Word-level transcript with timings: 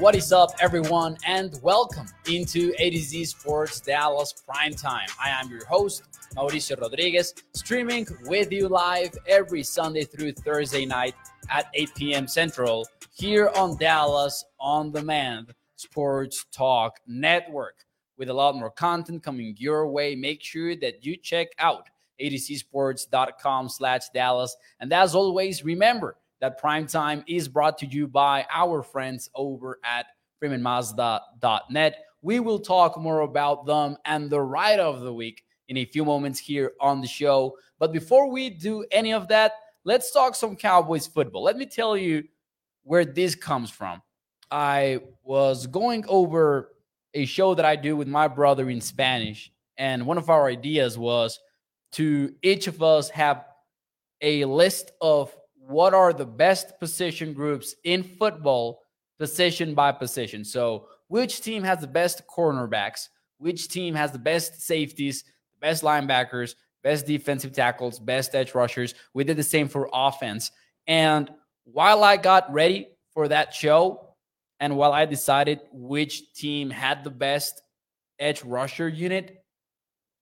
What 0.00 0.16
is 0.16 0.32
up, 0.32 0.52
everyone, 0.62 1.18
and 1.26 1.60
welcome 1.62 2.06
into 2.26 2.72
A 2.78 2.88
to 2.88 2.98
Z 2.98 3.26
Sports 3.26 3.82
Dallas 3.82 4.32
Prime 4.32 4.72
Time. 4.72 5.06
I 5.22 5.28
am 5.28 5.50
your 5.50 5.66
host, 5.66 6.04
Mauricio 6.34 6.80
Rodriguez, 6.80 7.34
streaming 7.52 8.06
with 8.24 8.50
you 8.50 8.66
live 8.66 9.10
every 9.26 9.62
Sunday 9.62 10.04
through 10.04 10.32
Thursday 10.32 10.86
night 10.86 11.14
at 11.50 11.66
8 11.74 11.94
p.m. 11.96 12.26
Central 12.26 12.88
here 13.12 13.50
on 13.54 13.76
Dallas 13.76 14.42
On 14.58 14.90
Demand 14.90 15.52
Sports 15.76 16.46
Talk 16.50 16.98
Network. 17.06 17.84
With 18.16 18.30
a 18.30 18.34
lot 18.34 18.56
more 18.56 18.70
content 18.70 19.22
coming 19.22 19.54
your 19.58 19.86
way, 19.86 20.14
make 20.14 20.42
sure 20.42 20.76
that 20.76 21.04
you 21.04 21.18
check 21.18 21.48
out 21.58 21.90
atozsports.com 22.18 23.68
slash 23.68 24.08
Dallas. 24.14 24.56
And 24.80 24.94
as 24.94 25.14
always, 25.14 25.62
remember 25.62 26.16
that 26.40 26.58
prime 26.58 26.86
time 26.86 27.24
is 27.26 27.48
brought 27.48 27.78
to 27.78 27.86
you 27.86 28.06
by 28.06 28.46
our 28.50 28.82
friends 28.82 29.30
over 29.34 29.78
at 29.84 30.06
freemanmazda.net. 30.42 31.98
We 32.22 32.40
will 32.40 32.58
talk 32.58 32.98
more 32.98 33.20
about 33.20 33.66
them 33.66 33.96
and 34.04 34.28
the 34.28 34.40
ride 34.40 34.80
of 34.80 35.00
the 35.00 35.12
week 35.12 35.44
in 35.68 35.76
a 35.76 35.84
few 35.84 36.04
moments 36.04 36.38
here 36.38 36.72
on 36.80 37.00
the 37.00 37.06
show. 37.06 37.56
But 37.78 37.92
before 37.92 38.30
we 38.30 38.50
do 38.50 38.84
any 38.90 39.12
of 39.12 39.28
that, 39.28 39.52
let's 39.84 40.10
talk 40.10 40.34
some 40.34 40.56
Cowboys 40.56 41.06
football. 41.06 41.42
Let 41.42 41.56
me 41.56 41.66
tell 41.66 41.96
you 41.96 42.24
where 42.82 43.04
this 43.04 43.34
comes 43.34 43.70
from. 43.70 44.02
I 44.50 45.00
was 45.22 45.66
going 45.66 46.04
over 46.08 46.72
a 47.14 47.24
show 47.24 47.54
that 47.54 47.64
I 47.64 47.76
do 47.76 47.96
with 47.96 48.08
my 48.08 48.28
brother 48.28 48.68
in 48.68 48.80
Spanish, 48.80 49.52
and 49.76 50.06
one 50.06 50.18
of 50.18 50.28
our 50.28 50.48
ideas 50.48 50.98
was 50.98 51.38
to 51.92 52.34
each 52.42 52.66
of 52.66 52.82
us 52.82 53.10
have 53.10 53.44
a 54.20 54.44
list 54.44 54.92
of 55.00 55.34
what 55.70 55.94
are 55.94 56.12
the 56.12 56.26
best 56.26 56.78
position 56.80 57.32
groups 57.32 57.76
in 57.84 58.02
football, 58.02 58.82
position 59.20 59.74
by 59.74 59.92
position. 59.92 60.44
So, 60.44 60.88
which 61.06 61.42
team 61.42 61.62
has 61.62 61.80
the 61.80 61.86
best 61.86 62.22
cornerbacks? 62.26 63.08
Which 63.38 63.68
team 63.68 63.94
has 63.94 64.10
the 64.10 64.18
best 64.18 64.62
safeties, 64.62 65.22
the 65.22 65.60
best 65.60 65.82
linebackers, 65.82 66.54
best 66.82 67.06
defensive 67.06 67.52
tackles, 67.52 68.00
best 68.00 68.34
edge 68.34 68.54
rushers? 68.54 68.94
We 69.14 69.24
did 69.24 69.36
the 69.36 69.42
same 69.42 69.68
for 69.68 69.88
offense. 69.92 70.50
And 70.86 71.30
while 71.64 72.02
I 72.02 72.16
got 72.16 72.52
ready 72.52 72.88
for 73.12 73.28
that 73.28 73.54
show, 73.54 74.14
and 74.58 74.76
while 74.76 74.92
I 74.92 75.04
decided 75.04 75.60
which 75.72 76.34
team 76.34 76.70
had 76.70 77.04
the 77.04 77.10
best 77.10 77.62
edge 78.18 78.42
rusher 78.42 78.88
unit, 78.88 79.44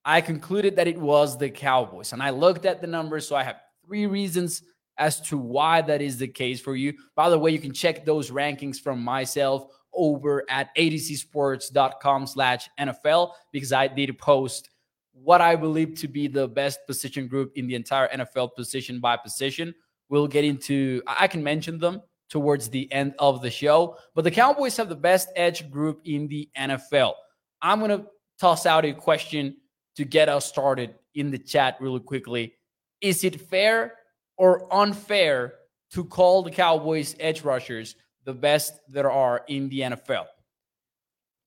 I 0.05 0.21
concluded 0.21 0.77
that 0.77 0.89
it 0.89 0.99
was 0.99 1.39
the 1.39 1.51
Cowboys. 1.51 2.13
And 2.13 2.23
I 2.23 2.31
looked 2.31 2.67
at 2.67 2.81
the 2.81 2.87
numbers. 2.87 3.27
So 3.27 3.37
I 3.37 3.43
have 3.43 3.57
three 3.85 4.07
reasons 4.07 4.63
as 4.99 5.21
to 5.21 5.39
why 5.39 5.81
that 5.83 6.03
is 6.03 6.19
the 6.19 6.29
case 6.29 6.61
for 6.61 6.77
you. 6.77 6.95
By 7.15 7.31
the 7.31 7.39
way, 7.39 7.51
you 7.51 7.59
can 7.59 7.73
check 7.73 8.05
those 8.05 8.31
rankings 8.31 8.81
from 8.81 9.03
myself 9.03 9.67
over 9.93 10.45
at 10.49 10.75
atozsports.com 10.77 12.27
slash 12.27 12.69
NFL 12.79 13.33
because 13.53 13.73
I 13.73 13.89
did 13.89 14.17
post 14.19 14.71
what 15.13 15.41
I 15.41 15.57
believe 15.57 15.97
to 15.97 16.09
be 16.09 16.29
the 16.29 16.47
best 16.47 16.81
position 16.87 17.27
group 17.27 17.53
in 17.57 17.67
the 17.67 17.75
entire 17.75 18.09
NFL 18.09 18.55
position 18.55 19.01
by 19.01 19.17
position. 19.17 19.75
We'll 20.09 20.29
get 20.29 20.45
into, 20.45 21.03
I 21.07 21.27
can 21.27 21.43
mention 21.43 21.79
them 21.79 22.03
towards 22.31 22.69
the 22.69 22.91
end 22.93 23.15
of 23.19 23.43
the 23.43 23.51
show, 23.51 23.97
but 24.15 24.23
the 24.23 24.31
Cowboys 24.31 24.77
have 24.77 24.89
the 24.89 24.97
best 24.97 25.31
edge 25.35 25.71
group 25.71 26.01
in 26.05 26.29
the 26.29 26.49
NFL. 26.57 27.15
I'm 27.63 27.81
going 27.81 27.91
to 27.91 28.07
toss 28.39 28.67
out 28.67 28.85
a 28.85 28.93
question 28.93 29.57
to 29.97 30.05
get 30.05 30.29
us 30.29 30.47
started 30.47 30.95
in 31.15 31.31
the 31.31 31.39
chat 31.39 31.77
really 31.81 32.01
quickly. 32.01 32.55
Is 33.01 33.25
it 33.25 33.41
fair 33.41 33.95
or 34.39 34.73
unfair 34.73 35.55
to 35.93 36.05
call 36.05 36.43
the 36.43 36.51
Cowboys 36.51 37.15
edge 37.21 37.43
rushers 37.43 37.97
the 38.25 38.33
best 38.33 38.81
there 38.89 39.11
are 39.11 39.43
in 39.49 39.69
the 39.69 39.81
NFL? 39.81 40.27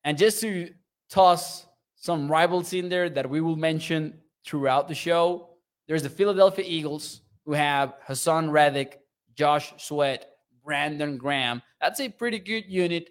And 0.04 0.18
just 0.18 0.42
to 0.42 0.70
toss 1.10 1.66
some 1.96 2.32
rivals 2.32 2.74
in 2.74 2.90
there 2.90 3.10
that 3.10 3.30
we 3.30 3.42
will 3.42 3.56
mention 3.56 4.20
throughout 4.46 4.88
the 4.88 4.96
show, 4.96 5.50
there's 5.88 6.04
the 6.04 6.10
Philadelphia 6.10 6.66
Eagles 6.68 7.22
who 7.46 7.54
have 7.54 7.94
Haason 8.08 8.52
Reddick, 8.52 9.00
Josh 9.36 9.74
Sweat, 9.78 10.28
Brandon 10.64 11.18
Graham. 11.18 11.62
That's 11.80 12.00
a 12.00 12.10
pretty 12.10 12.40
good 12.40 12.66
unit. 12.68 13.10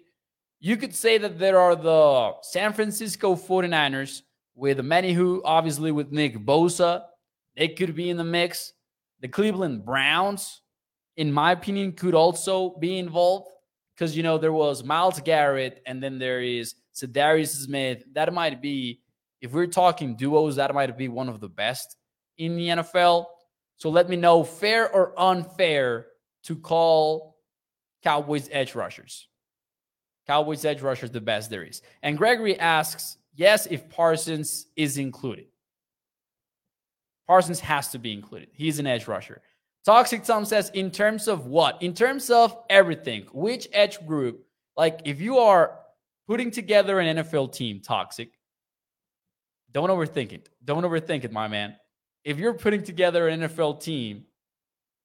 You 0.59 0.77
could 0.77 0.93
say 0.93 1.17
that 1.17 1.39
there 1.39 1.59
are 1.59 1.75
the 1.75 2.33
San 2.41 2.73
Francisco 2.73 3.35
49ers 3.35 4.21
with 4.55 4.77
Omenihu, 4.77 5.41
obviously 5.43 5.91
with 5.91 6.11
Nick 6.11 6.37
Bosa. 6.37 7.03
They 7.55 7.69
could 7.69 7.95
be 7.95 8.09
in 8.09 8.17
the 8.17 8.23
mix. 8.23 8.73
The 9.21 9.27
Cleveland 9.27 9.85
Browns, 9.85 10.61
in 11.17 11.31
my 11.31 11.51
opinion, 11.51 11.93
could 11.93 12.15
also 12.15 12.75
be 12.79 12.97
involved 12.97 13.49
because 13.95 14.17
you 14.17 14.23
know 14.23 14.37
there 14.37 14.53
was 14.53 14.83
Myles 14.83 15.19
Garrett 15.21 15.81
and 15.85 16.01
then 16.01 16.17
there 16.17 16.41
is 16.41 16.75
Za'Darius 16.95 17.65
Smith. 17.65 18.03
That 18.13 18.33
might 18.33 18.61
be, 18.61 19.01
if 19.39 19.53
we're 19.53 19.67
talking 19.67 20.15
duos, 20.15 20.55
that 20.55 20.73
might 20.73 20.97
be 20.97 21.07
one 21.07 21.29
of 21.29 21.39
the 21.39 21.49
best 21.49 21.97
in 22.37 22.55
the 22.55 22.67
NFL. 22.67 23.25
So 23.77 23.89
let 23.89 24.09
me 24.09 24.15
know, 24.15 24.43
fair 24.43 24.91
or 24.91 25.19
unfair, 25.19 26.07
to 26.43 26.55
call 26.55 27.37
Cowboys 28.03 28.49
edge 28.51 28.73
rushers. 28.73 29.27
Cowboys 30.25 30.65
edge 30.65 30.81
rushers 30.81 31.11
the 31.11 31.21
best 31.21 31.49
there 31.49 31.63
is. 31.63 31.81
And 32.01 32.17
Gregory 32.17 32.59
asks, 32.59 33.17
Yes, 33.35 33.67
if 33.67 33.87
Parsons 33.89 34.67
is 34.75 34.97
included. 34.97 35.45
Parsons 37.27 37.59
has 37.59 37.89
to 37.89 37.99
be 37.99 38.13
included. 38.13 38.49
He's 38.53 38.79
an 38.79 38.87
edge 38.87 39.07
rusher. 39.07 39.41
Toxic 39.85 40.23
Tom 40.23 40.45
says, 40.45 40.69
in 40.73 40.91
terms 40.91 41.27
of 41.27 41.47
what? 41.47 41.81
In 41.81 41.93
terms 41.93 42.29
of 42.29 42.55
everything. 42.69 43.25
Which 43.33 43.67
edge 43.73 44.05
group? 44.05 44.45
Like, 44.77 45.01
if 45.05 45.19
you 45.19 45.39
are 45.39 45.79
putting 46.27 46.51
together 46.51 46.99
an 46.99 47.17
NFL 47.17 47.53
team, 47.53 47.81
Toxic, 47.81 48.29
don't 49.71 49.89
overthink 49.89 50.33
it. 50.33 50.49
Don't 50.63 50.83
overthink 50.83 51.23
it, 51.23 51.31
my 51.31 51.47
man. 51.47 51.75
If 52.23 52.37
you're 52.37 52.53
putting 52.53 52.83
together 52.83 53.27
an 53.27 53.41
NFL 53.41 53.81
team 53.81 54.25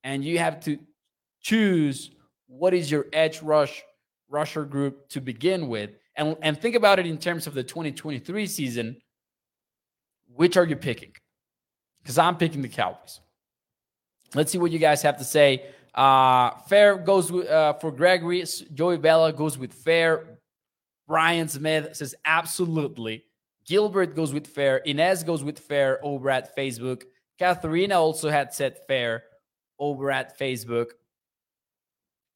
and 0.05 0.25
you 0.25 0.39
have 0.39 0.61
to 0.65 0.79
choose 1.41 2.11
what 2.47 2.75
is 2.75 2.91
your 2.91 3.07
edge 3.13 3.43
rush 3.43 3.83
rusher 4.29 4.65
group 4.65 5.09
to 5.11 5.21
begin 5.21 5.69
with, 5.69 5.91
and, 6.17 6.37
and 6.43 6.61
think 6.61 6.75
about 6.75 6.99
it 6.99 7.07
in 7.07 7.17
terms 7.19 7.47
of 7.47 7.55
the 7.55 7.63
2023 7.63 8.47
season, 8.47 8.97
which 10.35 10.57
are 10.57 10.65
you 10.65 10.77
picking? 10.77 11.13
Because 12.07 12.19
I'm 12.19 12.37
picking 12.37 12.63
the 12.63 12.69
Cowboys. 12.69 13.19
Let's 14.33 14.53
see 14.53 14.59
what 14.59 14.71
you 14.71 14.79
guys 14.79 15.03
have 15.03 15.19
to 15.19 15.25
say. 15.25 15.65
Uh, 15.93 16.51
Fair 16.69 16.99
goes 16.99 17.33
with, 17.33 17.49
uh, 17.49 17.73
for 17.73 17.91
Gregory. 17.91 18.45
Joey 18.73 18.97
Bella 18.97 19.33
goes 19.33 19.59
with 19.59 19.75
Fair. 19.75 20.39
Brian 21.09 21.49
Smith 21.49 21.97
says 21.97 22.15
absolutely. 22.25 23.25
Gilbert 23.67 24.15
goes 24.15 24.33
with 24.33 24.47
Fair. 24.47 24.77
Inez 24.77 25.25
goes 25.25 25.43
with 25.43 25.59
Fair 25.59 25.99
over 26.05 26.31
at 26.31 26.57
Facebook. 26.57 27.03
Katharina 27.41 27.99
also 27.99 28.31
had 28.31 28.55
said 28.55 28.79
Fair 28.87 29.25
over 29.77 30.09
at 30.09 30.39
Facebook. 30.39 30.91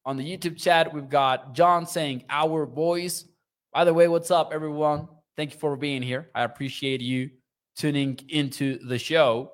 On 0.03 0.17
the 0.17 0.37
YouTube 0.37 0.61
chat, 0.61 0.93
we've 0.93 1.07
got 1.07 1.53
John 1.53 1.85
saying, 1.85 2.25
Our 2.29 2.65
boys. 2.65 3.23
By 3.71 3.85
the 3.85 3.93
way, 3.93 4.09
what's 4.09 4.31
up, 4.31 4.51
everyone? 4.53 5.07
Thank 5.37 5.53
you 5.53 5.59
for 5.59 5.77
being 5.77 6.01
here. 6.01 6.29
I 6.35 6.43
appreciate 6.43 6.99
you 6.99 7.29
tuning 7.77 8.19
into 8.27 8.85
the 8.85 8.99
show. 8.99 9.53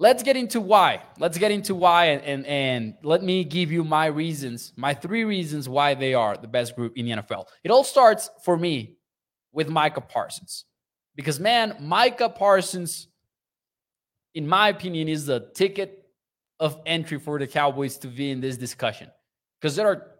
Let's 0.00 0.22
get 0.22 0.36
into 0.36 0.60
why. 0.60 1.02
Let's 1.18 1.38
get 1.38 1.50
into 1.50 1.74
why 1.74 2.04
and, 2.06 2.22
and, 2.22 2.46
and 2.46 2.94
let 3.02 3.20
me 3.20 3.42
give 3.42 3.72
you 3.72 3.82
my 3.82 4.06
reasons, 4.06 4.72
my 4.76 4.94
three 4.94 5.24
reasons 5.24 5.68
why 5.68 5.94
they 5.94 6.14
are 6.14 6.36
the 6.36 6.46
best 6.46 6.76
group 6.76 6.96
in 6.96 7.06
the 7.06 7.12
NFL. 7.12 7.46
It 7.64 7.72
all 7.72 7.82
starts 7.82 8.30
for 8.44 8.56
me 8.56 8.96
with 9.52 9.68
Micah 9.68 10.00
Parsons. 10.00 10.66
Because, 11.16 11.40
man, 11.40 11.74
Micah 11.80 12.28
Parsons, 12.28 13.08
in 14.36 14.46
my 14.46 14.68
opinion, 14.68 15.08
is 15.08 15.26
the 15.26 15.50
ticket 15.56 16.04
of 16.60 16.80
entry 16.86 17.18
for 17.18 17.40
the 17.40 17.48
Cowboys 17.48 17.98
to 17.98 18.06
be 18.06 18.30
in 18.30 18.40
this 18.40 18.56
discussion. 18.56 19.10
Because 19.60 19.74
there 19.74 19.88
are 19.88 20.12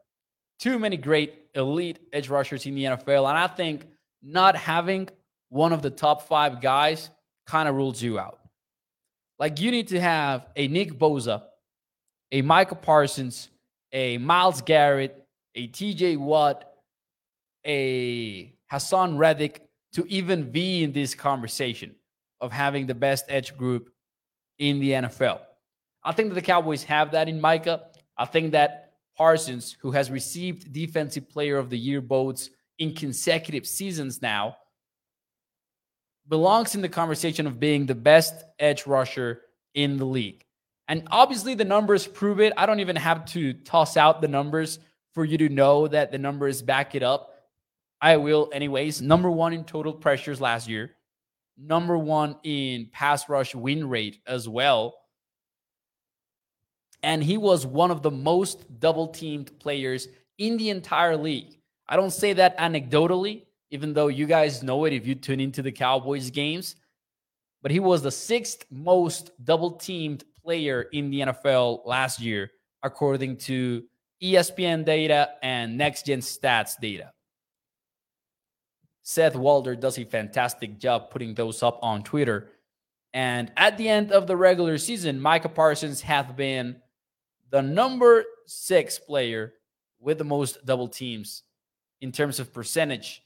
too 0.58 0.80
many 0.80 0.96
great 0.96 1.34
elite 1.54 2.00
edge 2.12 2.28
rushers 2.28 2.66
in 2.66 2.74
the 2.74 2.82
NFL. 2.82 3.28
And 3.28 3.38
I 3.38 3.46
think 3.46 3.86
not 4.24 4.56
having 4.56 5.08
one 5.50 5.72
of 5.72 5.82
the 5.82 5.90
top 5.90 6.22
five 6.22 6.60
guys 6.60 7.10
kind 7.46 7.68
of 7.68 7.76
rules 7.76 8.02
you 8.02 8.18
out. 8.18 8.37
Like 9.38 9.60
you 9.60 9.70
need 9.70 9.88
to 9.88 10.00
have 10.00 10.46
a 10.56 10.68
Nick 10.68 10.98
Bosa, 10.98 11.42
a 12.32 12.42
Micah 12.42 12.74
Parsons, 12.74 13.50
a 13.92 14.18
Myles 14.18 14.62
Garrett, 14.62 15.24
a 15.54 15.68
TJ 15.68 16.18
Watt, 16.18 16.64
a 17.64 18.52
Haason 18.70 19.16
Reddick 19.16 19.62
to 19.92 20.06
even 20.08 20.50
be 20.50 20.82
in 20.82 20.92
this 20.92 21.14
conversation 21.14 21.94
of 22.40 22.52
having 22.52 22.86
the 22.86 22.94
best 22.94 23.24
edge 23.28 23.56
group 23.56 23.90
in 24.58 24.80
the 24.80 24.90
NFL. 24.90 25.40
I 26.04 26.12
think 26.12 26.28
that 26.30 26.34
the 26.34 26.42
Cowboys 26.42 26.84
have 26.84 27.12
that 27.12 27.28
in 27.28 27.40
Micah. 27.40 27.84
I 28.16 28.24
think 28.24 28.52
that 28.52 28.92
Parsons, 29.16 29.76
who 29.80 29.90
has 29.92 30.10
received 30.10 30.72
Defensive 30.72 31.28
Player 31.28 31.58
of 31.58 31.70
the 31.70 31.78
Year 31.78 32.00
votes 32.00 32.50
in 32.78 32.94
consecutive 32.94 33.66
seasons 33.66 34.22
now, 34.22 34.56
belongs 36.28 36.74
in 36.74 36.82
the 36.82 36.88
conversation 36.88 37.46
of 37.46 37.58
being 37.58 37.86
the 37.86 37.94
best 37.94 38.44
edge 38.58 38.86
rusher 38.86 39.42
in 39.74 39.96
the 39.96 40.04
league. 40.04 40.44
And 40.88 41.06
obviously, 41.10 41.54
the 41.54 41.64
numbers 41.64 42.06
prove 42.06 42.40
it. 42.40 42.52
I 42.56 42.66
don't 42.66 42.80
even 42.80 42.96
have 42.96 43.24
to 43.26 43.52
toss 43.52 43.96
out 43.96 44.20
the 44.20 44.28
numbers 44.28 44.78
for 45.12 45.24
you 45.24 45.36
to 45.38 45.48
know 45.48 45.88
that 45.88 46.12
the 46.12 46.18
numbers 46.18 46.62
back 46.62 46.94
it 46.94 47.02
up, 47.02 47.34
I 48.00 48.16
will 48.16 48.50
anyways. 48.52 49.02
Number 49.02 49.30
one 49.30 49.52
in 49.52 49.64
total 49.64 49.92
pressures 49.92 50.40
last 50.40 50.68
year, 50.68 50.92
number 51.58 51.98
one 51.98 52.36
in 52.42 52.88
pass 52.92 53.28
rush 53.28 53.54
win 53.54 53.88
rate 53.88 54.20
as 54.26 54.48
well. 54.48 54.94
And 57.02 57.22
he 57.22 57.36
was 57.36 57.66
one 57.66 57.90
of 57.90 58.02
the 58.02 58.10
most 58.10 58.80
double 58.80 59.08
teamed 59.08 59.58
players 59.58 60.08
in 60.38 60.56
the 60.56 60.70
entire 60.70 61.16
league. 61.16 61.58
I 61.88 61.96
don't 61.96 62.12
say 62.12 62.32
that 62.34 62.58
anecdotally, 62.58 63.44
even 63.70 63.92
though 63.92 64.08
you 64.08 64.26
guys 64.26 64.62
know 64.62 64.84
it 64.84 64.92
if 64.92 65.06
you 65.06 65.14
tune 65.14 65.40
into 65.40 65.62
the 65.62 65.72
Cowboys 65.72 66.30
games, 66.30 66.76
but 67.62 67.70
he 67.70 67.80
was 67.80 68.02
the 68.02 68.10
sixth 68.10 68.64
most 68.70 69.30
double 69.44 69.72
teamed 69.72 70.24
player 70.42 70.82
in 70.92 71.10
the 71.10 71.20
NFL 71.20 71.86
last 71.86 72.20
year, 72.20 72.50
according 72.82 73.36
to 73.36 73.82
ESPN 74.22 74.84
data 74.84 75.30
and 75.42 75.76
next 75.76 76.06
gen 76.06 76.20
stats 76.20 76.78
data. 76.80 77.12
Seth 79.02 79.36
Walder 79.36 79.74
does 79.74 79.98
a 79.98 80.04
fantastic 80.04 80.78
job 80.78 81.10
putting 81.10 81.34
those 81.34 81.62
up 81.62 81.78
on 81.82 82.02
Twitter. 82.02 82.50
And 83.14 83.50
at 83.56 83.78
the 83.78 83.88
end 83.88 84.12
of 84.12 84.26
the 84.26 84.36
regular 84.36 84.76
season, 84.76 85.20
Micah 85.20 85.48
Parsons 85.48 86.02
has 86.02 86.26
been 86.36 86.76
the 87.50 87.62
number 87.62 88.24
six 88.46 88.98
player 88.98 89.54
with 89.98 90.18
the 90.18 90.24
most 90.24 90.64
double 90.64 90.88
teams 90.88 91.42
in 92.00 92.12
terms 92.12 92.38
of 92.38 92.52
percentage 92.52 93.22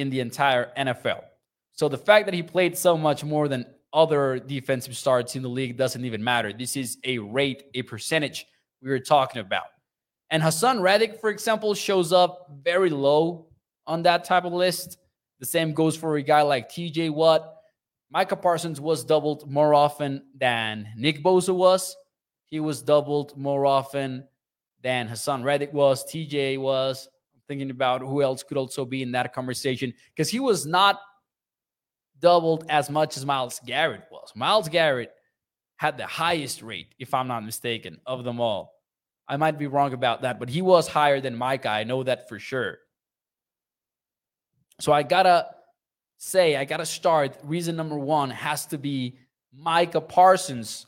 in 0.00 0.10
the 0.10 0.20
entire 0.20 0.72
NFL. 0.76 1.22
So 1.72 1.88
the 1.88 1.98
fact 1.98 2.24
that 2.26 2.34
he 2.34 2.42
played 2.42 2.76
so 2.76 2.96
much 2.96 3.22
more 3.22 3.48
than 3.48 3.66
other 3.92 4.38
defensive 4.38 4.96
starts 4.96 5.36
in 5.36 5.42
the 5.42 5.48
league 5.48 5.76
doesn't 5.76 6.04
even 6.04 6.24
matter. 6.24 6.52
This 6.52 6.76
is 6.76 6.98
a 7.04 7.18
rate, 7.18 7.64
a 7.74 7.82
percentage 7.82 8.46
we 8.82 8.90
were 8.90 8.98
talking 8.98 9.40
about. 9.40 9.66
And 10.30 10.42
Haason 10.42 10.80
Reddick, 10.80 11.20
for 11.20 11.28
example, 11.28 11.74
shows 11.74 12.12
up 12.12 12.50
very 12.62 12.90
low 12.90 13.46
on 13.86 14.02
that 14.04 14.24
type 14.24 14.44
of 14.44 14.52
list. 14.52 14.98
The 15.38 15.46
same 15.46 15.74
goes 15.74 15.96
for 15.96 16.16
a 16.16 16.22
guy 16.22 16.42
like 16.42 16.70
TJ 16.70 17.10
Watt. 17.10 17.56
Micah 18.10 18.36
Parsons 18.36 18.80
was 18.80 19.04
doubled 19.04 19.50
more 19.50 19.74
often 19.74 20.22
than 20.36 20.88
Nick 20.96 21.22
Bosa 21.22 21.54
was. 21.54 21.96
He 22.46 22.60
was 22.60 22.82
doubled 22.82 23.36
more 23.36 23.66
often 23.66 24.26
than 24.82 25.08
Haason 25.08 25.44
Reddick 25.44 25.72
was, 25.72 26.04
TJ 26.04 26.58
was. 26.58 27.08
Thinking 27.50 27.70
about 27.70 28.00
who 28.00 28.22
else 28.22 28.44
could 28.44 28.56
also 28.56 28.84
be 28.84 29.02
in 29.02 29.10
that 29.10 29.34
conversation 29.34 29.92
because 30.14 30.30
he 30.30 30.38
was 30.38 30.66
not 30.66 31.00
doubled 32.20 32.64
as 32.68 32.88
much 32.88 33.16
as 33.16 33.26
Myles 33.26 33.60
Garrett 33.66 34.04
was. 34.08 34.30
Myles 34.36 34.68
Garrett 34.68 35.10
had 35.74 35.98
the 35.98 36.06
highest 36.06 36.62
rate, 36.62 36.94
if 37.00 37.12
I'm 37.12 37.26
not 37.26 37.44
mistaken, 37.44 37.98
of 38.06 38.22
them 38.22 38.38
all. 38.38 38.74
I 39.26 39.36
might 39.36 39.58
be 39.58 39.66
wrong 39.66 39.94
about 39.94 40.22
that, 40.22 40.38
but 40.38 40.48
he 40.48 40.62
was 40.62 40.86
higher 40.86 41.20
than 41.20 41.34
Micah. 41.34 41.70
I 41.70 41.82
know 41.82 42.04
that 42.04 42.28
for 42.28 42.38
sure. 42.38 42.78
So 44.78 44.92
I 44.92 45.02
gotta 45.02 45.48
say, 46.18 46.54
I 46.54 46.64
gotta 46.64 46.86
start. 46.86 47.36
Reason 47.42 47.74
number 47.74 47.98
one 47.98 48.30
has 48.30 48.64
to 48.66 48.78
be 48.78 49.18
Micah 49.52 50.00
Parsons 50.00 50.86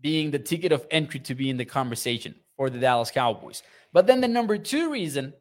being 0.00 0.30
the 0.30 0.38
ticket 0.38 0.70
of 0.70 0.86
entry 0.92 1.18
to 1.18 1.34
be 1.34 1.50
in 1.50 1.56
the 1.56 1.64
conversation 1.64 2.36
for 2.56 2.70
the 2.70 2.78
Dallas 2.78 3.10
Cowboys. 3.10 3.62
But 3.92 4.06
then 4.06 4.20
the 4.20 4.28
number 4.28 4.58
two 4.58 4.90
reason, 4.90 5.34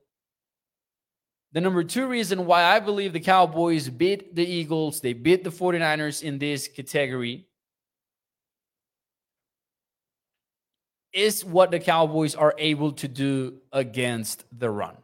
the 1.51 1.61
number 1.61 1.83
two 1.83 2.07
reason 2.07 2.45
why 2.45 2.63
I 2.63 2.79
believe 2.79 3.13
the 3.13 3.19
Cowboys 3.19 3.89
beat 3.89 4.35
the 4.35 4.45
Eagles, 4.45 5.01
they 5.01 5.13
beat 5.13 5.43
the 5.43 5.49
49ers 5.49 6.21
in 6.21 6.37
this 6.37 6.67
category, 6.67 7.47
is 11.13 11.45
what 11.45 11.71
the 11.71 11.79
Cowboys 11.79 12.35
are 12.35 12.53
able 12.57 12.91
to 12.91 13.07
do 13.07 13.55
against 13.71 14.43
the 14.51 14.69
run. 14.69 14.97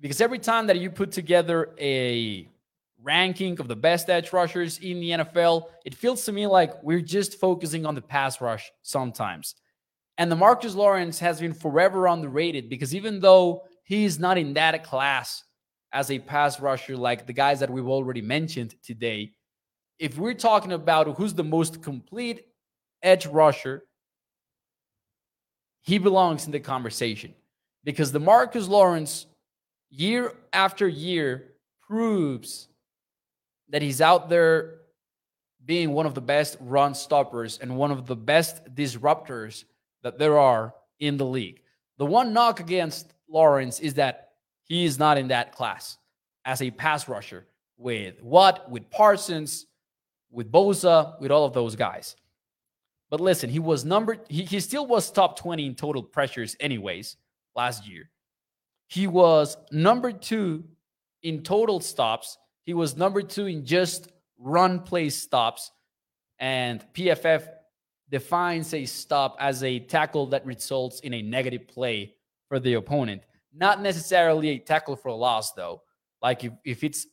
Because 0.00 0.20
every 0.20 0.38
time 0.38 0.68
that 0.68 0.78
you 0.78 0.90
put 0.90 1.10
together 1.10 1.70
a 1.80 2.48
ranking 3.02 3.58
of 3.60 3.66
the 3.66 3.76
best 3.76 4.08
edge 4.08 4.32
rushers 4.32 4.78
in 4.78 5.00
the 5.00 5.10
NFL, 5.10 5.64
it 5.84 5.94
feels 5.94 6.24
to 6.24 6.32
me 6.32 6.46
like 6.46 6.80
we're 6.82 7.00
just 7.00 7.40
focusing 7.40 7.84
on 7.84 7.96
the 7.96 8.02
pass 8.02 8.40
rush 8.40 8.70
sometimes. 8.82 9.56
And 10.18 10.30
DeMarcus 10.30 10.74
Lawrence 10.74 11.18
has 11.20 11.40
been 11.40 11.54
forever 11.54 12.06
underrated 12.06 12.68
because 12.68 12.94
even 12.94 13.20
though 13.20 13.64
he's 13.84 14.18
not 14.18 14.38
in 14.38 14.54
that 14.54 14.84
class 14.84 15.44
as 15.92 16.10
a 16.10 16.18
pass 16.18 16.60
rusher 16.60 16.96
like 16.96 17.26
the 17.26 17.32
guys 17.32 17.60
that 17.60 17.70
we've 17.70 17.88
already 17.88 18.20
mentioned 18.20 18.74
today, 18.82 19.32
if 19.98 20.18
we're 20.18 20.34
talking 20.34 20.72
about 20.72 21.16
who's 21.16 21.34
the 21.34 21.44
most 21.44 21.82
complete 21.82 22.46
edge 23.02 23.26
rusher, 23.26 23.84
he 25.80 25.98
belongs 25.98 26.46
in 26.46 26.52
the 26.52 26.60
conversation. 26.60 27.34
Because 27.84 28.12
DeMarcus 28.12 28.68
Lawrence 28.68 29.26
year 29.90 30.32
after 30.52 30.86
year 30.86 31.54
proves 31.80 32.68
that 33.70 33.82
he's 33.82 34.00
out 34.00 34.28
there 34.28 34.78
being 35.64 35.92
one 35.92 36.06
of 36.06 36.14
the 36.14 36.20
best 36.20 36.56
run 36.60 36.94
stoppers 36.94 37.58
and 37.58 37.76
one 37.76 37.90
of 37.90 38.06
the 38.06 38.16
best 38.16 38.74
disruptors 38.74 39.64
that 40.02 40.18
there 40.18 40.38
are 40.38 40.74
in 40.98 41.16
the 41.16 41.26
league. 41.26 41.60
The 41.98 42.06
one 42.06 42.32
knock 42.32 42.60
against 42.60 43.12
Lawrence 43.28 43.80
is 43.80 43.94
that 43.94 44.30
he 44.64 44.84
is 44.84 44.98
not 44.98 45.18
in 45.18 45.28
that 45.28 45.52
class 45.52 45.98
as 46.44 46.62
a 46.62 46.70
pass 46.70 47.08
rusher 47.08 47.46
with 47.76 48.22
what, 48.22 48.70
with 48.70 48.90
Parsons, 48.90 49.66
with 50.30 50.50
Bosa, 50.50 51.20
with 51.20 51.30
all 51.30 51.44
of 51.44 51.52
those 51.52 51.76
guys. 51.76 52.16
But 53.10 53.20
listen, 53.20 53.50
he 53.50 53.58
was 53.58 53.84
number, 53.84 54.18
he, 54.28 54.44
he 54.44 54.60
still 54.60 54.86
was 54.86 55.10
top 55.10 55.38
20 55.38 55.66
in 55.66 55.74
total 55.74 56.02
pressures, 56.02 56.56
anyways, 56.60 57.16
last 57.54 57.86
year. 57.86 58.08
He 58.88 59.06
was 59.06 59.56
number 59.70 60.12
two 60.12 60.64
in 61.22 61.42
total 61.42 61.80
stops. 61.80 62.38
He 62.64 62.74
was 62.74 62.96
number 62.96 63.22
two 63.22 63.46
in 63.46 63.64
just 63.64 64.10
run 64.38 64.80
play 64.80 65.10
stops. 65.10 65.70
And 66.38 66.84
PFF 66.94 67.48
defines 68.12 68.74
a 68.74 68.84
stop 68.84 69.36
as 69.40 69.64
a 69.64 69.80
tackle 69.80 70.26
that 70.26 70.44
results 70.44 71.00
in 71.00 71.14
a 71.14 71.22
negative 71.22 71.66
play 71.66 72.14
for 72.46 72.60
the 72.60 72.74
opponent. 72.74 73.22
Not 73.54 73.80
necessarily 73.80 74.50
a 74.50 74.58
tackle 74.58 74.96
for 74.96 75.08
a 75.08 75.14
loss, 75.14 75.52
though. 75.52 75.82
Like 76.20 76.44
if, 76.44 76.52
if 76.64 76.84
it's 76.84 77.06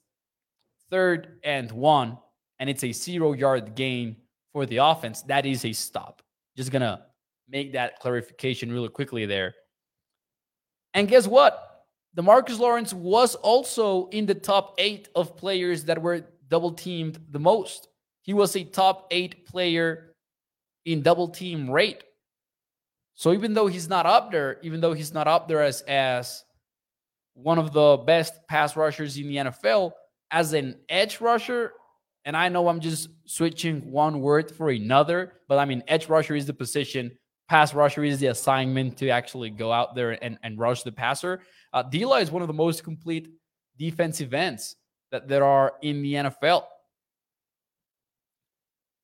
third 0.91 1.39
and 1.43 1.71
one 1.71 2.17
and 2.59 2.69
it's 2.69 2.83
a 2.83 2.91
zero 2.91 3.31
yard 3.31 3.75
gain 3.75 4.17
for 4.51 4.65
the 4.65 4.77
offense, 4.77 5.21
that 5.23 5.45
is 5.45 5.63
a 5.63 5.71
stop. 5.71 6.21
Just 6.57 6.71
to 6.71 7.01
make 7.47 7.71
that 7.73 7.99
clarification 7.99 8.69
really 8.69 8.89
quickly 8.89 9.25
there. 9.25 9.55
And 10.93 11.07
guess 11.07 11.27
what? 11.27 11.85
The 12.15 12.23
Marcus 12.23 12.59
Lawrence 12.59 12.93
was 12.93 13.35
also 13.35 14.07
in 14.09 14.25
the 14.25 14.35
top 14.35 14.75
eight 14.77 15.07
of 15.15 15.37
players 15.37 15.85
that 15.85 16.01
were 16.01 16.25
double 16.49 16.71
teamed 16.71 17.19
the 17.29 17.39
most. 17.39 17.87
He 18.21 18.33
was 18.33 18.55
a 18.57 18.63
top 18.65 19.07
eight 19.11 19.45
player 19.45 20.08
in 20.85 21.01
double 21.01 21.29
team 21.29 21.69
rate. 21.69 22.03
So 23.15 23.33
even 23.33 23.53
though 23.53 23.67
he's 23.67 23.89
not 23.89 24.05
up 24.05 24.31
there, 24.31 24.59
even 24.63 24.79
though 24.79 24.93
he's 24.93 25.13
not 25.13 25.27
up 25.27 25.47
there 25.47 25.61
as 25.61 25.81
as 25.81 26.43
one 27.33 27.57
of 27.57 27.73
the 27.73 27.97
best 27.97 28.33
pass 28.47 28.75
rushers 28.75 29.17
in 29.17 29.27
the 29.27 29.35
NFL, 29.35 29.91
as 30.31 30.53
an 30.53 30.75
edge 30.89 31.21
rusher, 31.21 31.73
and 32.25 32.35
I 32.35 32.49
know 32.49 32.67
I'm 32.67 32.79
just 32.79 33.09
switching 33.25 33.91
one 33.91 34.21
word 34.21 34.51
for 34.51 34.69
another, 34.69 35.33
but 35.47 35.57
I 35.57 35.65
mean 35.65 35.83
edge 35.87 36.07
rusher 36.07 36.35
is 36.35 36.45
the 36.45 36.53
position, 36.53 37.11
pass 37.49 37.73
rusher 37.73 38.03
is 38.03 38.19
the 38.19 38.27
assignment 38.27 38.97
to 38.97 39.09
actually 39.09 39.49
go 39.49 39.71
out 39.71 39.95
there 39.95 40.23
and, 40.23 40.37
and 40.43 40.59
rush 40.59 40.83
the 40.83 40.91
passer. 40.91 41.41
Uh, 41.73 41.83
D-Law 41.83 42.17
is 42.17 42.31
one 42.31 42.41
of 42.41 42.47
the 42.47 42.53
most 42.53 42.83
complete 42.83 43.29
defensive 43.77 44.33
ends 44.33 44.75
that 45.11 45.27
there 45.27 45.43
are 45.43 45.73
in 45.81 46.01
the 46.01 46.13
NFL. 46.13 46.63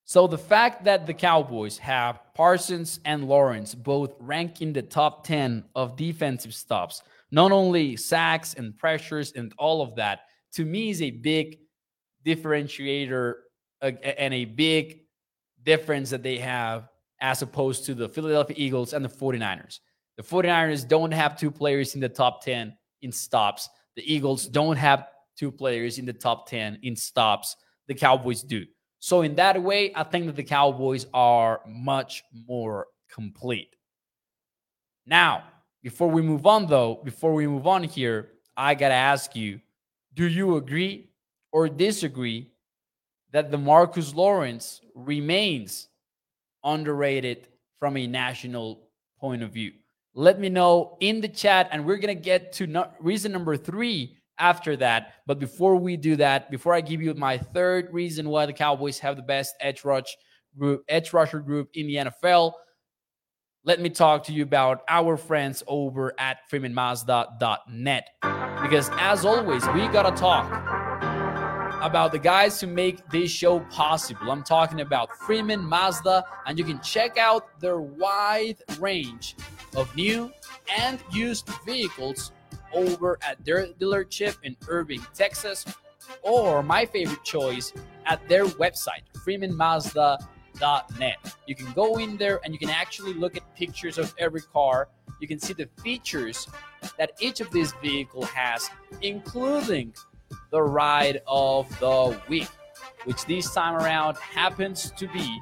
So 0.07 0.27
the 0.27 0.37
fact 0.37 0.83
that 0.85 1.07
the 1.07 1.15
Cowboys 1.15 1.79
have 1.79 2.19
Parsons 2.35 2.99
and 3.05 3.27
Lawrence 3.27 3.73
both 3.73 4.13
rank 4.19 4.61
in 4.61 4.71
the 4.71 4.83
top 4.83 5.25
10 5.25 5.63
of 5.73 5.95
defensive 5.95 6.53
stops, 6.53 7.01
not 7.31 7.51
only 7.51 7.95
sacks 7.95 8.53
and 8.53 8.77
pressures 8.77 9.31
and 9.31 9.51
all 9.57 9.81
of 9.81 9.95
that, 9.95 10.21
to 10.53 10.63
me 10.63 10.91
is 10.91 11.01
a 11.01 11.09
big 11.09 11.57
differentiator 12.23 13.33
and 13.81 14.33
a 14.33 14.45
big 14.45 15.01
difference 15.63 16.11
that 16.11 16.21
they 16.21 16.37
have 16.37 16.87
as 17.19 17.41
opposed 17.41 17.85
to 17.85 17.95
the 17.95 18.07
Philadelphia 18.07 18.55
Eagles 18.59 18.93
and 18.93 19.03
the 19.03 19.09
49ers. 19.09 19.79
The 20.17 20.23
49ers 20.23 20.87
don't 20.87 21.11
have 21.11 21.35
two 21.35 21.49
players 21.49 21.95
in 21.95 21.99
the 21.99 22.09
top 22.09 22.43
10 22.43 22.77
in 23.01 23.11
stops. 23.11 23.69
The 23.95 24.13
Eagles 24.13 24.45
don't 24.45 24.77
have 24.77 25.07
two 25.35 25.51
players 25.51 25.97
in 25.97 26.05
the 26.05 26.13
top 26.13 26.47
10 26.47 26.79
in 26.83 26.95
stops. 26.95 27.55
The 27.87 27.95
Cowboys 27.95 28.43
do. 28.43 28.65
So, 29.05 29.21
in 29.21 29.35
that 29.35 29.61
way, 29.61 29.91
I 29.93 30.01
think 30.01 30.25
that 30.25 30.35
the 30.35 30.43
Cowboys 30.43 31.05
are 31.13 31.61
much 31.67 32.23
more 32.47 32.87
complete. 33.13 33.75
Now, 35.05 35.43
before 35.83 36.09
we 36.09 36.23
move 36.23 36.47
on, 36.47 36.65
though, 36.65 37.01
before 37.03 37.35
we 37.35 37.45
move 37.45 37.67
on 37.67 37.83
here, 37.83 38.29
I 38.57 38.73
got 38.73 38.89
to 38.89 38.95
ask 38.95 39.35
you 39.35 39.61
do 40.15 40.27
you 40.27 40.55
agree 40.55 41.11
or 41.51 41.69
disagree 41.69 42.49
that 43.31 43.51
DeMarcus 43.51 44.15
Lawrence 44.15 44.81
remains 44.95 45.87
underrated 46.63 47.47
from 47.77 47.97
a 47.97 48.07
national 48.07 48.89
point 49.19 49.43
of 49.43 49.51
view? 49.51 49.73
Let 50.15 50.39
me 50.39 50.49
know 50.49 50.97
in 50.99 51.21
the 51.21 51.27
chat, 51.27 51.69
and 51.71 51.85
we're 51.85 51.97
gonna 51.97 52.15
get 52.15 52.53
to 52.53 52.65
no- 52.65 52.91
reason 52.99 53.31
number 53.31 53.55
three 53.55 54.17
after 54.37 54.75
that. 54.77 55.13
But 55.25 55.39
before 55.39 55.75
we 55.75 55.97
do 55.97 56.15
that, 56.17 56.51
before 56.51 56.73
I 56.73 56.81
give 56.81 57.01
you 57.01 57.13
my 57.13 57.37
third 57.37 57.89
reason 57.91 58.29
why 58.29 58.45
the 58.45 58.53
Cowboys 58.53 58.99
have 58.99 59.15
the 59.15 59.23
best 59.23 59.55
edge 59.59 59.83
rush 59.83 60.15
group, 60.57 60.83
edge 60.87 61.13
rusher 61.13 61.39
group 61.39 61.69
in 61.73 61.87
the 61.87 61.95
NFL, 61.95 62.53
let 63.63 63.81
me 63.81 63.89
talk 63.89 64.23
to 64.25 64.31
you 64.31 64.43
about 64.43 64.83
our 64.87 65.17
friends 65.17 65.63
over 65.67 66.13
at 66.19 66.37
freemanmazda.net. 66.51 68.09
Because 68.61 68.89
as 68.93 69.25
always, 69.25 69.65
we 69.69 69.87
gotta 69.87 70.15
talk 70.15 70.51
about 71.81 72.11
the 72.11 72.19
guys 72.19 72.59
who 72.59 72.67
make 72.67 73.07
this 73.09 73.29
show 73.29 73.59
possible. 73.71 74.31
I'm 74.31 74.43
talking 74.43 74.81
about 74.81 75.15
Freeman 75.17 75.63
Mazda, 75.63 76.23
and 76.45 76.57
you 76.57 76.63
can 76.65 76.81
check 76.81 77.17
out 77.17 77.59
their 77.59 77.79
wide 77.79 78.57
range 78.79 79.35
of 79.75 79.93
new 79.95 80.31
and 80.79 80.99
used 81.11 81.47
vehicles 81.65 82.31
over 82.73 83.17
at 83.21 83.43
their 83.45 83.67
dealership 83.67 84.37
in 84.43 84.55
Irving, 84.67 85.05
Texas, 85.13 85.65
or 86.21 86.61
my 86.63 86.85
favorite 86.85 87.23
choice 87.23 87.73
at 88.05 88.27
their 88.27 88.45
website, 88.45 89.01
freemanmazda.net. 89.25 91.35
You 91.47 91.55
can 91.55 91.71
go 91.73 91.97
in 91.97 92.17
there 92.17 92.39
and 92.43 92.53
you 92.53 92.59
can 92.59 92.69
actually 92.69 93.13
look 93.13 93.37
at 93.37 93.55
pictures 93.55 93.97
of 93.97 94.13
every 94.17 94.41
car. 94.41 94.89
You 95.19 95.27
can 95.27 95.39
see 95.39 95.53
the 95.53 95.67
features 95.81 96.47
that 96.97 97.11
each 97.19 97.41
of 97.41 97.51
these 97.51 97.73
vehicle 97.81 98.25
has, 98.25 98.69
including 99.01 99.93
the 100.51 100.61
ride 100.61 101.21
of 101.27 101.67
the 101.79 102.17
week, 102.29 102.47
which 103.05 103.25
this 103.25 103.51
time 103.53 103.75
around 103.75 104.17
happens 104.17 104.91
to 104.91 105.07
be 105.07 105.39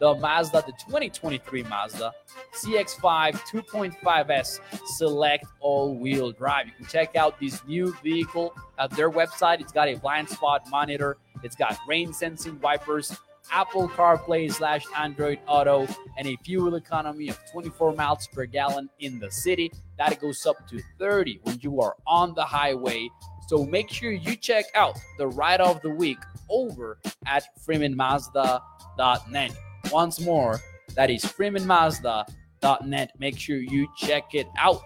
the 0.00 0.14
Mazda, 0.16 0.64
the 0.66 0.72
2023 0.72 1.62
Mazda 1.64 2.12
CX5 2.54 3.34
2.5S 3.34 4.60
Select 4.86 5.44
all-wheel 5.60 6.32
drive. 6.32 6.66
You 6.66 6.72
can 6.72 6.86
check 6.86 7.14
out 7.16 7.38
this 7.38 7.62
new 7.66 7.94
vehicle 8.02 8.54
at 8.78 8.90
their 8.92 9.10
website. 9.10 9.60
It's 9.60 9.72
got 9.72 9.88
a 9.88 9.94
blind 9.96 10.28
spot 10.28 10.68
monitor. 10.68 11.18
It's 11.42 11.54
got 11.54 11.78
rain 11.86 12.12
sensing 12.12 12.58
wipers, 12.60 13.16
Apple 13.52 13.88
CarPlay 13.88 14.50
slash 14.52 14.84
Android 14.96 15.38
Auto, 15.46 15.86
and 16.16 16.26
a 16.26 16.36
fuel 16.44 16.74
economy 16.76 17.28
of 17.28 17.38
24 17.52 17.94
miles 17.94 18.26
per 18.28 18.46
gallon 18.46 18.88
in 19.00 19.18
the 19.18 19.30
city. 19.30 19.70
That 19.98 20.18
goes 20.20 20.46
up 20.46 20.66
to 20.68 20.80
30 20.98 21.40
when 21.42 21.58
you 21.60 21.80
are 21.80 21.94
on 22.06 22.34
the 22.34 22.44
highway. 22.44 23.10
So 23.48 23.64
make 23.64 23.90
sure 23.90 24.12
you 24.12 24.36
check 24.36 24.64
out 24.74 24.98
the 25.18 25.26
ride 25.26 25.60
of 25.60 25.82
the 25.82 25.90
week 25.90 26.18
over 26.48 26.98
at 27.26 27.44
freemanmazda.net. 27.66 29.56
Once 29.90 30.20
more, 30.20 30.60
that 30.94 31.10
is 31.10 31.24
freemanmazda.net. 31.24 33.12
Make 33.18 33.38
sure 33.38 33.56
you 33.56 33.88
check 33.96 34.34
it 34.34 34.46
out. 34.58 34.82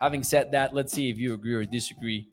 Having 0.00 0.24
said 0.24 0.50
that, 0.52 0.74
let's 0.74 0.92
see 0.92 1.10
if 1.10 1.18
you 1.18 1.34
agree 1.34 1.54
or 1.54 1.64
disagree. 1.64 2.28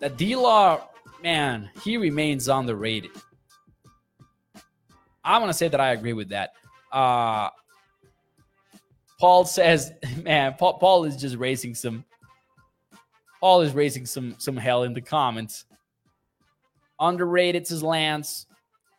The 0.00 0.08
D 0.10 0.36
Law, 0.36 0.88
man, 1.22 1.70
he 1.82 1.96
remains 1.96 2.48
underrated. 2.48 3.12
I'm 5.24 5.40
gonna 5.40 5.52
say 5.52 5.68
that 5.68 5.80
I 5.80 5.92
agree 5.92 6.12
with 6.12 6.28
that. 6.30 6.52
Uh 6.92 7.50
Paul 9.18 9.44
says, 9.44 9.92
man, 10.22 10.54
Paul, 10.58 10.78
Paul 10.78 11.04
is 11.04 11.16
just 11.16 11.36
raising 11.36 11.74
some 11.74 12.04
Paul 13.40 13.60
is 13.60 13.72
raising 13.72 14.06
some 14.06 14.34
some 14.38 14.56
hell 14.56 14.82
in 14.82 14.92
the 14.92 15.00
comments. 15.00 15.64
Underrated 16.98 17.66
says 17.66 17.82
Lance. 17.82 18.45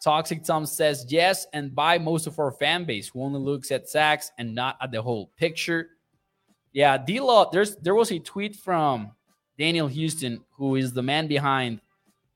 Toxic 0.07 0.41
Tom 0.41 0.65
says 0.65 1.05
yes, 1.09 1.47
and 1.51 1.75
by 1.75 1.97
most 1.97 2.27
of 2.27 2.39
our 2.39 2.49
fan 2.49 2.85
base 2.85 3.09
who 3.09 3.21
only 3.21 3.41
looks 3.41 3.71
at 3.71 3.89
sacks 3.89 4.31
and 4.37 4.55
not 4.55 4.77
at 4.81 4.89
the 4.89 5.01
whole 5.01 5.33
picture. 5.35 5.89
Yeah, 6.71 6.97
D 6.97 7.19
Law, 7.19 7.49
there's 7.51 7.75
there 7.75 7.93
was 7.93 8.09
a 8.13 8.19
tweet 8.19 8.55
from 8.55 9.11
Daniel 9.59 9.89
Houston, 9.89 10.39
who 10.55 10.77
is 10.77 10.93
the 10.93 11.03
man 11.03 11.27
behind 11.27 11.81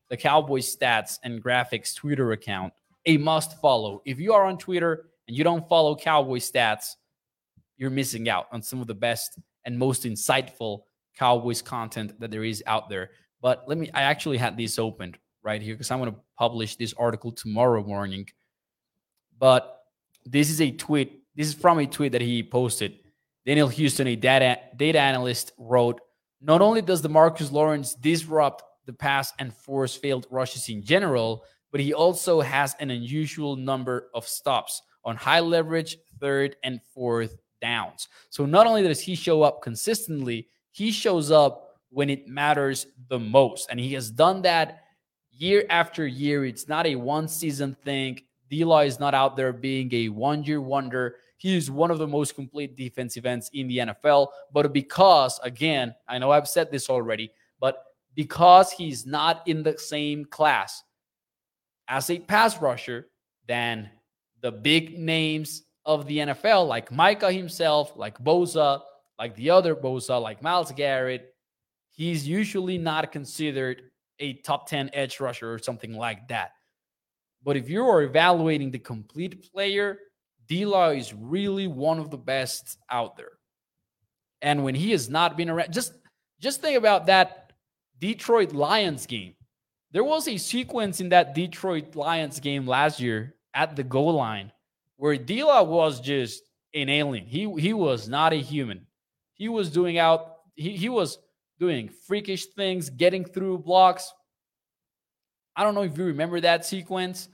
the 0.09 0.17
Cowboys 0.17 0.75
stats 0.75 1.17
and 1.23 1.41
graphics 1.41 1.95
Twitter 1.95 2.33
account. 2.33 2.73
A 3.05 3.15
must 3.15 3.57
follow. 3.61 4.01
If 4.03 4.19
you 4.19 4.33
are 4.33 4.43
on 4.43 4.57
Twitter 4.57 5.05
and 5.29 5.37
you 5.37 5.45
don't 5.45 5.65
follow 5.69 5.95
Cowboy 5.95 6.39
stats, 6.39 6.97
you're 7.77 7.89
missing 7.89 8.27
out 8.27 8.47
on 8.51 8.61
some 8.61 8.81
of 8.81 8.87
the 8.87 8.95
best 8.95 9.39
and 9.63 9.79
most 9.79 10.03
insightful 10.03 10.81
Cowboys 11.17 11.61
content 11.61 12.19
that 12.19 12.31
there 12.31 12.43
is 12.43 12.61
out 12.67 12.89
there. 12.89 13.11
But 13.41 13.63
let 13.65 13.77
me, 13.77 13.89
I 13.93 14.01
actually 14.01 14.39
had 14.39 14.57
this 14.57 14.77
opened 14.77 15.17
right 15.43 15.61
here 15.61 15.73
because 15.73 15.91
I'm 15.91 15.99
going 15.99 16.11
to 16.11 16.19
publish 16.37 16.75
this 16.75 16.93
article 16.93 17.31
tomorrow 17.31 17.83
morning. 17.83 18.27
But 19.37 19.83
this 20.25 20.49
is 20.49 20.61
a 20.61 20.71
tweet. 20.71 21.23
This 21.35 21.47
is 21.47 21.53
from 21.53 21.79
a 21.79 21.85
tweet 21.85 22.11
that 22.11 22.21
he 22.21 22.43
posted. 22.43 22.99
Daniel 23.45 23.67
Houston, 23.67 24.07
a 24.07 24.15
data, 24.15 24.59
data 24.75 24.99
analyst, 24.99 25.53
wrote 25.57 25.99
Not 26.41 26.61
only 26.61 26.81
does 26.81 27.01
DeMarcus 27.01 27.51
Lawrence 27.51 27.95
disrupt 27.95 28.63
the 28.85 28.93
pass 28.93 29.33
and 29.39 29.53
force 29.53 29.95
failed 29.95 30.27
rushes 30.29 30.69
in 30.69 30.83
general, 30.83 31.43
but 31.71 31.81
he 31.81 31.93
also 31.93 32.41
has 32.41 32.75
an 32.79 32.91
unusual 32.91 33.55
number 33.55 34.09
of 34.13 34.27
stops 34.27 34.81
on 35.03 35.15
high 35.15 35.39
leverage 35.39 35.97
third 36.19 36.55
and 36.63 36.79
fourth 36.93 37.37
downs. 37.61 38.07
So 38.29 38.45
not 38.45 38.67
only 38.67 38.83
does 38.83 39.01
he 39.01 39.15
show 39.15 39.41
up 39.43 39.61
consistently, 39.61 40.47
he 40.71 40.91
shows 40.91 41.31
up 41.31 41.79
when 41.89 42.09
it 42.09 42.27
matters 42.27 42.87
the 43.09 43.19
most. 43.19 43.69
And 43.69 43.79
he 43.79 43.93
has 43.93 44.11
done 44.11 44.41
that 44.43 44.83
year 45.41 45.65
after 45.69 46.05
year. 46.05 46.45
It's 46.45 46.67
not 46.67 46.85
a 46.85 46.95
one 46.95 47.27
season 47.27 47.75
thing. 47.83 48.21
Law 48.51 48.81
is 48.81 48.99
not 48.99 49.13
out 49.13 49.35
there 49.37 49.53
being 49.53 49.93
a 49.93 50.09
one 50.09 50.43
year 50.43 50.61
wonder. 50.61 51.15
He 51.37 51.57
is 51.57 51.71
one 51.71 51.89
of 51.89 51.97
the 51.97 52.07
most 52.07 52.35
complete 52.35 52.75
defensive 52.75 53.25
ends 53.25 53.49
in 53.53 53.67
the 53.67 53.77
NFL. 53.77 54.27
But 54.53 54.71
because, 54.73 55.39
again, 55.41 55.95
I 56.07 56.19
know 56.19 56.31
I've 56.31 56.47
said 56.47 56.69
this 56.69 56.89
already, 56.89 57.31
but 57.59 57.83
because 58.13 58.71
he's 58.71 59.05
not 59.05 59.47
in 59.47 59.63
the 59.63 59.77
same 59.77 60.25
class 60.25 60.83
as 61.87 62.09
a 62.09 62.19
pass 62.19 62.61
rusher 62.61 63.07
than 63.47 63.89
the 64.41 64.51
big 64.51 64.99
names 64.99 65.63
of 65.85 66.05
the 66.05 66.19
NFL, 66.19 66.67
like 66.67 66.91
Micah 66.91 67.31
himself, 67.31 67.93
like 67.95 68.19
Bosa, 68.19 68.81
like 69.17 69.35
the 69.35 69.49
other 69.49 69.75
Bosa, 69.75 70.21
like 70.21 70.43
Myles 70.43 70.71
Garrett, 70.73 71.33
he's 71.91 72.27
usually 72.27 72.77
not 72.77 73.11
considered 73.11 73.83
a 74.21 74.33
top 74.33 74.67
10 74.67 74.91
edge 74.93 75.19
rusher 75.19 75.53
or 75.53 75.59
something 75.59 75.93
like 75.93 76.27
that. 76.29 76.51
But 77.43 77.57
if 77.57 77.69
you 77.69 77.85
are 77.85 78.03
evaluating 78.03 78.71
the 78.71 78.79
complete 78.79 79.51
player, 79.51 79.97
D 80.47 80.65
Law 80.65 80.89
is 80.91 81.13
really 81.13 81.67
one 81.67 81.99
of 81.99 82.09
the 82.09 82.17
best 82.17 82.77
out 82.89 83.17
there. 83.17 83.33
And 84.41 84.63
when 84.63 84.75
he 84.75 84.91
has 84.91 85.09
not 85.09 85.35
been 85.35 85.49
around, 85.49 85.73
just 85.73 85.93
just 86.39 86.61
think 86.61 86.77
about 86.77 87.07
that 87.07 87.53
Detroit 87.99 88.53
Lions 88.53 89.05
game. 89.05 89.35
There 89.91 90.03
was 90.03 90.27
a 90.27 90.37
sequence 90.37 91.01
in 91.01 91.09
that 91.09 91.35
Detroit 91.35 91.95
Lions 91.95 92.39
game 92.39 92.65
last 92.65 92.99
year 92.99 93.35
at 93.53 93.75
the 93.75 93.83
goal 93.83 94.13
line 94.13 94.51
where 94.97 95.17
D 95.17 95.43
was 95.43 95.99
just 95.99 96.43
an 96.73 96.89
alien. 96.89 97.25
He 97.25 97.51
he 97.59 97.73
was 97.73 98.07
not 98.07 98.33
a 98.33 98.37
human. 98.37 98.85
He 99.33 99.49
was 99.49 99.71
doing 99.71 99.97
out, 99.97 100.35
he, 100.53 100.77
he 100.77 100.87
was 100.87 101.17
doing 101.61 101.89
freakish 102.07 102.47
things, 102.47 102.89
getting 102.89 103.23
through 103.23 103.59
blocks. 103.59 104.11
I 105.55 105.63
don't 105.63 105.75
know 105.75 105.83
if 105.83 105.95
you 105.95 106.05
remember 106.05 106.41
that 106.41 106.65
sequence 106.65 107.29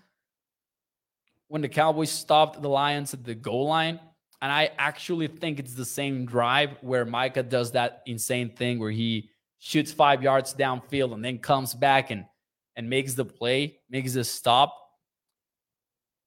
when 1.48 1.62
the 1.62 1.69
Cowboys 1.69 2.12
stopped 2.12 2.62
the 2.62 2.67
Lions 2.67 3.13
at 3.13 3.24
the 3.24 3.34
goal 3.34 3.67
line. 3.67 4.01
And 4.41 4.51
I 4.51 4.69
actually 4.77 5.27
think 5.27 5.60
it's 5.60 5.75
the 5.75 5.86
same 5.86 6.25
drive 6.25 6.72
where 6.81 7.05
Micah 7.05 7.41
does 7.41 7.72
that 7.72 8.01
insane 8.05 8.53
thing 8.53 8.79
where 8.79 8.91
he 8.91 9.29
shoots 9.60 9.93
five 9.93 10.22
yards 10.22 10.53
downfield 10.53 11.13
and 11.13 11.24
then 11.24 11.39
comes 11.39 11.74
back 11.74 12.12
and 12.12 12.25
and 12.75 12.88
makes 12.88 13.13
the 13.15 13.25
play, 13.25 13.79
makes 13.89 14.13
the 14.13 14.24
stop. 14.24 14.75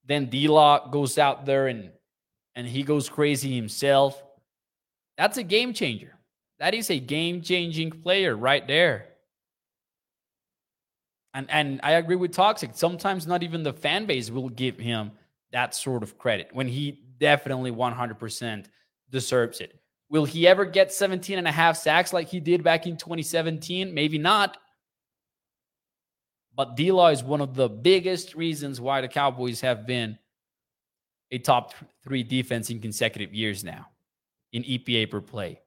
Then 0.07 0.26
D 0.26 0.49
Law 0.49 0.88
goes 0.88 1.19
out 1.19 1.45
there 1.45 1.69
and 1.69 1.90
and 2.57 2.66
he 2.66 2.83
goes 2.83 3.11
crazy 3.11 3.54
himself. 3.54 4.21
That's 5.19 5.37
a 5.37 5.42
game 5.45 5.75
changer. 5.75 6.16
That 6.61 6.75
is 6.75 6.90
a 6.90 7.00
game 7.00 7.40
changing 7.40 7.90
player 7.90 8.37
right 8.37 8.67
there. 8.67 9.07
And 11.33 11.50
and 11.50 11.81
I 11.83 11.93
agree 11.93 12.17
with 12.17 12.33
Toxic. 12.33 12.73
Sometimes 12.75 13.26
not 13.26 13.43
even 13.43 13.62
the 13.62 13.73
fan 13.73 14.07
base 14.07 14.31
will 14.31 14.50
give 14.50 14.79
him 14.79 15.12
that 15.52 15.75
sort 15.75 16.02
of 16.02 16.19
credit 16.19 16.50
when 16.52 16.69
he 16.69 17.02
definitely 17.19 17.73
100% 17.73 18.67
deserves 19.11 19.61
it. 19.61 19.81
Will 20.11 20.25
he 20.25 20.47
ever 20.47 20.64
get 20.64 20.93
17 20.93 21.38
and 21.38 21.49
a 21.49 21.52
half 21.52 21.76
sacks 21.76 22.12
like 22.12 22.29
he 22.29 22.40
did 22.40 22.62
back 22.62 22.87
in 22.87 22.97
2017? 22.97 23.95
Maybe 23.95 24.19
not. 24.19 24.59
But 26.55 26.76
D 26.76 26.93
Law 26.93 27.09
is 27.09 27.23
one 27.23 27.40
of 27.40 27.55
the 27.55 27.69
biggest 27.69 28.35
reasons 28.35 28.81
why 28.81 29.00
the 29.00 29.09
Cowboys 29.09 29.61
have 29.61 29.87
been 29.87 30.19
a 31.31 31.38
top 31.38 31.73
three 32.02 32.23
defense 32.23 32.71
in 32.71 32.81
consecutive 32.81 33.33
years 33.33 33.64
now 33.64 33.87
in 34.52 34.62
EPA 34.64 35.11
per 35.11 35.21
play. 35.21 35.61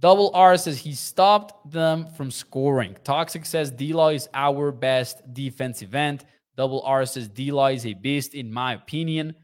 Double 0.00 0.30
R 0.32 0.56
says 0.56 0.78
he 0.78 0.92
stopped 0.92 1.70
them 1.70 2.06
from 2.16 2.30
scoring. 2.30 2.96
Toxic 3.02 3.44
says 3.44 3.70
D 3.70 3.92
Law 3.92 4.10
is 4.10 4.28
our 4.32 4.70
best 4.70 5.22
defensive 5.32 5.94
end. 5.94 6.24
Double 6.56 6.82
R 6.82 7.04
says 7.04 7.28
D 7.28 7.50
Law 7.50 7.68
is 7.68 7.84
a 7.84 7.94
beast, 7.94 8.34
in 8.34 8.52
my 8.52 8.74
opinion. 8.74 9.34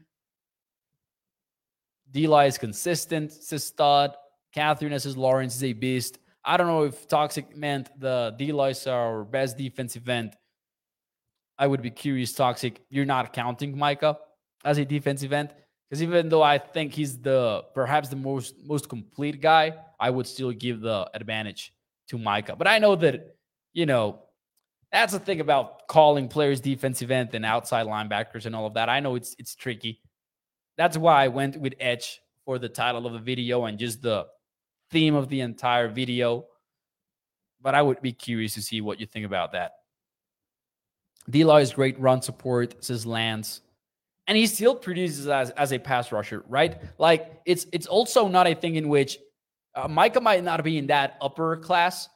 D 2.11 2.27
Law 2.27 2.41
is 2.41 2.57
consistent, 2.57 3.33
says 3.33 3.65
stud. 3.65 4.15
Catherine 4.53 4.97
says 4.97 5.17
Lawrence 5.17 5.55
is 5.57 5.63
a 5.65 5.73
beast. 5.73 6.19
I 6.45 6.55
don't 6.55 6.67
know 6.67 6.83
if 6.83 7.07
Toxic 7.07 7.57
meant 7.57 7.89
the 7.99 8.33
D 8.37 8.53
Law 8.53 8.67
is 8.67 8.87
our 8.87 9.25
best 9.25 9.57
defensive 9.57 10.07
end. 10.07 10.35
I 11.57 11.67
would 11.67 11.81
be 11.81 11.91
curious, 11.91 12.31
Toxic. 12.31 12.81
You're 12.89 13.05
not 13.05 13.33
counting 13.33 13.77
Micah 13.77 14.17
as 14.63 14.77
a 14.77 14.85
defensive 14.85 15.33
end 15.33 15.53
because 15.89 16.01
even 16.01 16.29
though 16.29 16.43
I 16.43 16.57
think 16.57 16.93
he's 16.93 17.17
the 17.17 17.63
perhaps 17.73 18.07
the 18.07 18.15
most 18.15 18.55
most 18.63 18.87
complete 18.87 19.41
guy, 19.41 19.73
I 19.99 20.09
would 20.09 20.27
still 20.27 20.51
give 20.51 20.81
the 20.81 21.09
advantage 21.13 21.73
to 22.09 22.17
Micah. 22.17 22.55
But 22.55 22.67
I 22.67 22.79
know 22.79 22.95
that 22.95 23.35
you 23.73 23.85
know 23.85 24.19
that's 24.91 25.13
the 25.13 25.19
thing 25.19 25.41
about 25.41 25.87
calling 25.87 26.27
players 26.27 26.61
defensive 26.61 27.11
end 27.11 27.29
and 27.33 27.45
outside 27.45 27.85
linebackers 27.85 28.45
and 28.45 28.55
all 28.55 28.65
of 28.65 28.75
that. 28.75 28.89
I 28.89 28.99
know 28.99 29.15
it's 29.15 29.35
it's 29.39 29.55
tricky. 29.55 30.01
That's 30.77 30.97
why 30.97 31.23
I 31.23 31.27
went 31.29 31.59
with 31.59 31.73
Edge 31.79 32.21
for 32.45 32.59
the 32.59 32.69
title 32.69 33.07
of 33.07 33.13
the 33.13 33.19
video 33.19 33.65
and 33.65 33.79
just 33.79 34.01
the 34.01 34.27
theme 34.91 35.15
of 35.15 35.29
the 35.29 35.41
entire 35.41 35.87
video. 35.87 36.45
But 37.61 37.75
I 37.75 37.81
would 37.81 38.01
be 38.01 38.13
curious 38.13 38.53
to 38.53 38.61
see 38.61 38.81
what 38.81 38.99
you 38.99 39.05
think 39.05 39.25
about 39.25 39.53
that. 39.53 39.71
D-Law 41.29 41.57
is 41.57 41.73
great 41.73 41.99
run 41.99 42.21
support, 42.21 42.83
says 42.83 43.05
Lance. 43.05 43.61
And 44.27 44.37
he 44.37 44.47
still 44.47 44.75
produces 44.75 45.27
as, 45.27 45.49
as 45.51 45.71
a 45.71 45.79
pass 45.79 46.11
rusher, 46.11 46.43
right? 46.47 46.81
Like 46.97 47.41
it's 47.45 47.67
it's 47.71 47.85
also 47.85 48.27
not 48.27 48.47
a 48.47 48.55
thing 48.55 48.75
in 48.75 48.89
which 48.89 49.17
uh, 49.75 49.87
Micah 49.87 50.21
might 50.21 50.43
not 50.43 50.63
be 50.63 50.77
in 50.77 50.87
that 50.87 51.17
upper 51.21 51.57
class 51.57 52.09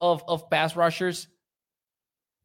of 0.00 0.22
of 0.28 0.50
pass 0.50 0.76
rushers. 0.76 1.28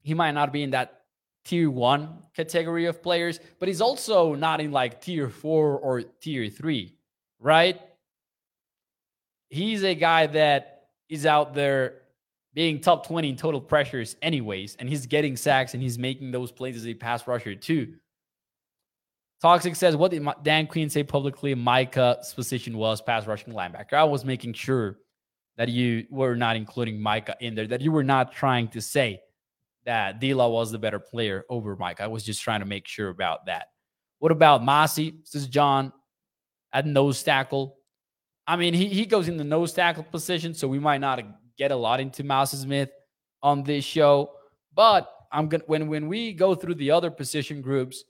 He 0.01 0.13
might 0.13 0.32
not 0.32 0.51
be 0.51 0.63
in 0.63 0.72
that 0.72 1.01
tier 1.46 1.70
one 1.70 2.20
category 2.36 2.86
of 2.86 3.01
players, 3.01 3.39
but 3.60 3.67
he's 3.67 3.82
also 3.82 4.36
not 4.36 4.62
in 4.62 4.72
like 4.72 5.01
tier 5.01 5.29
four 5.29 5.77
or 5.77 6.01
tier 6.01 6.50
three, 6.50 6.96
right? 7.39 7.79
He's 9.50 9.84
a 9.84 9.93
guy 9.93 10.27
that 10.27 10.88
is 11.10 11.25
out 11.25 11.53
there 11.53 12.01
being 12.53 12.79
top 12.79 13.08
20 13.08 13.29
in 13.29 13.36
total 13.36 13.62
pressures, 13.62 14.15
anyways, 14.22 14.75
and 14.77 14.88
he's 14.88 15.05
getting 15.08 15.36
sacks 15.36 15.74
and 15.74 15.82
he's 15.82 15.98
making 15.98 16.32
those 16.32 16.51
plays 16.51 16.75
as 16.75 16.88
a 16.88 16.93
pass 16.93 17.27
rusher, 17.27 17.55
too. 17.55 17.96
Toxic 19.44 19.76
says, 19.76 19.98
What 19.98 20.12
did 20.12 20.26
Dan 20.42 20.68
Quinn 20.68 20.90
say 20.90 21.04
publicly 21.04 21.54
Micah's 21.54 22.34
position 22.34 22.78
was 22.78 23.02
pass 23.02 23.28
rushing 23.28 23.54
linebacker? 23.54 23.92
I 23.92 24.06
was 24.06 24.24
making 24.24 24.54
sure 24.54 25.00
that 25.58 25.68
you 25.68 26.06
were 26.10 26.38
not 26.38 26.56
including 26.56 27.02
Micah 27.02 27.36
in 27.42 27.54
there, 27.54 27.68
that 27.68 27.82
you 27.82 27.92
were 27.92 28.06
not 28.06 28.32
trying 28.32 28.70
to 28.70 28.80
say 28.80 29.20
that 29.86 30.22
D 30.22 30.34
Law 30.34 30.48
was 30.48 30.72
the 30.72 30.80
better 30.80 30.98
player 30.98 31.44
over 31.50 31.76
Mike. 31.76 32.00
I 32.00 32.08
was 32.08 32.24
just 32.24 32.42
trying 32.42 32.62
to 32.62 32.66
make 32.66 32.88
sure 32.88 33.10
about 33.10 33.48
that. 33.48 33.68
What 34.20 34.32
about 34.32 34.62
Mazi? 34.62 35.14
This 35.26 35.36
is 35.36 35.50
John 35.50 35.92
at 36.72 36.88
nose 36.88 37.22
tackle. 37.22 37.76
I 38.48 38.56
mean, 38.56 38.74
he, 38.74 38.88
he 38.88 39.06
goes 39.06 39.28
in 39.28 39.36
the 39.36 39.44
nose 39.44 39.74
tackle 39.74 40.04
position, 40.04 40.54
so 40.54 40.70
we 40.70 40.80
might 40.80 41.02
not 41.02 41.22
get 41.58 41.72
a 41.72 41.76
lot 41.76 42.00
into 42.00 42.24
Mazi 42.24 42.56
Smith 42.56 42.92
on 43.42 43.64
this 43.64 43.84
show. 43.84 44.32
But 44.74 45.14
I'm 45.34 45.50
gonna 45.50 45.66
when 45.68 45.90
when 45.90 46.08
we 46.08 46.32
go 46.32 46.56
through 46.56 46.76
the 46.76 46.92
other 46.92 47.12
position 47.12 47.62
groups, 47.62 48.06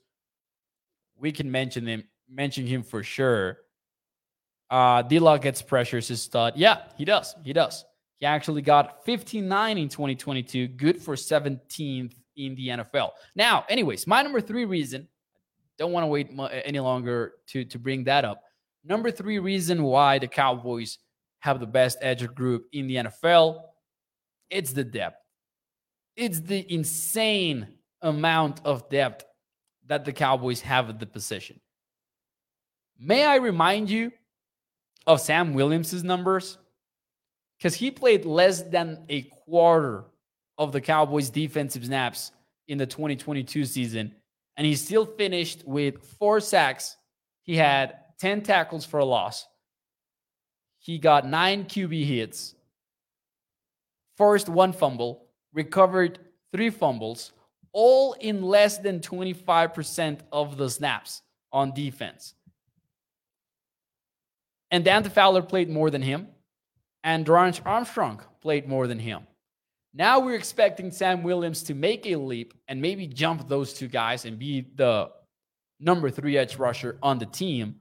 we 1.18 1.32
can 1.32 1.50
mention 1.50 1.86
him 1.86 2.04
mention 2.28 2.66
him 2.66 2.82
for 2.82 3.02
sure. 3.02 3.58
Uh 4.70 5.02
D-Law 5.02 5.38
gets 5.38 5.62
pressures 5.62 6.08
his 6.08 6.22
stud. 6.22 6.54
Yeah, 6.56 6.82
he 6.96 7.04
does. 7.04 7.34
He 7.44 7.52
does. 7.52 7.84
He 8.18 8.26
actually 8.26 8.62
got 8.62 9.04
59 9.04 9.78
in 9.78 9.88
2022, 9.88 10.68
good 10.68 11.02
for 11.02 11.14
17th 11.14 12.14
in 12.36 12.54
the 12.54 12.68
NFL. 12.68 13.10
Now, 13.34 13.64
anyways, 13.68 14.06
my 14.06 14.22
number 14.22 14.40
three 14.40 14.64
reason, 14.64 15.08
don't 15.78 15.92
want 15.92 16.04
to 16.04 16.08
wait 16.08 16.30
any 16.64 16.80
longer 16.80 17.34
to, 17.48 17.64
to 17.64 17.78
bring 17.78 18.04
that 18.04 18.24
up. 18.24 18.42
Number 18.84 19.10
three 19.10 19.38
reason 19.38 19.82
why 19.82 20.18
the 20.18 20.28
Cowboys 20.28 20.98
have 21.40 21.60
the 21.60 21.66
best 21.66 21.98
edge 22.00 22.26
group 22.34 22.66
in 22.72 22.86
the 22.86 22.96
NFL, 22.96 23.60
it's 24.50 24.72
the 24.72 24.84
depth. 24.84 25.18
It's 26.16 26.40
the 26.40 26.72
insane 26.72 27.66
amount 28.02 28.60
of 28.64 28.88
depth 28.88 29.24
that 29.86 30.04
the 30.04 30.12
Cowboys 30.12 30.60
have 30.62 30.88
at 30.88 30.98
the 30.98 31.06
position. 31.06 31.60
May 32.98 33.24
I 33.24 33.36
remind 33.36 33.90
you 33.90 34.12
of 35.06 35.20
Sam 35.20 35.52
Williams' 35.52 36.04
numbers? 36.04 36.58
because 37.64 37.74
he 37.74 37.90
played 37.90 38.24
less 38.24 38.62
than 38.62 39.04
a 39.08 39.22
quarter 39.22 40.04
of 40.58 40.72
the 40.72 40.80
Cowboys' 40.80 41.30
defensive 41.30 41.86
snaps 41.86 42.32
in 42.68 42.78
the 42.78 42.86
2022 42.86 43.64
season, 43.64 44.14
and 44.56 44.66
he 44.66 44.74
still 44.74 45.06
finished 45.06 45.66
with 45.66 46.04
four 46.18 46.40
sacks. 46.40 46.96
He 47.42 47.56
had 47.56 47.96
10 48.20 48.42
tackles 48.42 48.84
for 48.84 49.00
a 49.00 49.04
loss. 49.04 49.46
He 50.78 50.98
got 50.98 51.26
nine 51.26 51.64
QB 51.64 52.04
hits, 52.04 52.54
forced 54.16 54.48
one 54.48 54.72
fumble, 54.72 55.26
recovered 55.54 56.18
three 56.52 56.70
fumbles, 56.70 57.32
all 57.74 58.14
in 58.14 58.42
less 58.42 58.78
than 58.78 59.00
25% 59.00 60.20
of 60.32 60.56
the 60.56 60.70
snaps 60.70 61.20
on 61.52 61.74
defense. 61.74 62.34
And 64.70 64.84
Dante 64.84 65.10
Fowler 65.10 65.42
played 65.42 65.68
more 65.68 65.90
than 65.90 66.00
him 66.00 66.28
and 67.04 67.26
Dorance 67.26 67.60
Armstrong 67.64 68.20
played 68.40 68.66
more 68.66 68.86
than 68.86 68.98
him. 68.98 69.26
Now 69.92 70.18
we're 70.18 70.34
expecting 70.34 70.90
Sam 70.90 71.22
Williams 71.22 71.62
to 71.64 71.74
make 71.74 72.06
a 72.06 72.16
leap 72.16 72.54
and 72.66 72.80
maybe 72.80 73.06
jump 73.06 73.46
those 73.46 73.74
two 73.74 73.86
guys 73.86 74.24
and 74.24 74.38
be 74.38 74.66
the 74.74 75.10
number 75.78 76.10
three 76.10 76.36
edge 76.36 76.56
rusher 76.56 76.98
on 77.02 77.18
the 77.18 77.26
team. 77.26 77.76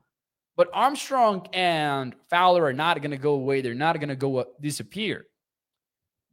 But 0.55 0.69
Armstrong 0.73 1.47
and 1.53 2.13
Fowler 2.29 2.65
are 2.65 2.73
not 2.73 3.01
going 3.01 3.11
to 3.11 3.17
go 3.17 3.33
away. 3.33 3.61
They're 3.61 3.73
not 3.73 3.95
going 3.95 4.09
to 4.09 4.15
go 4.15 4.37
uh, 4.37 4.43
disappear. 4.61 5.25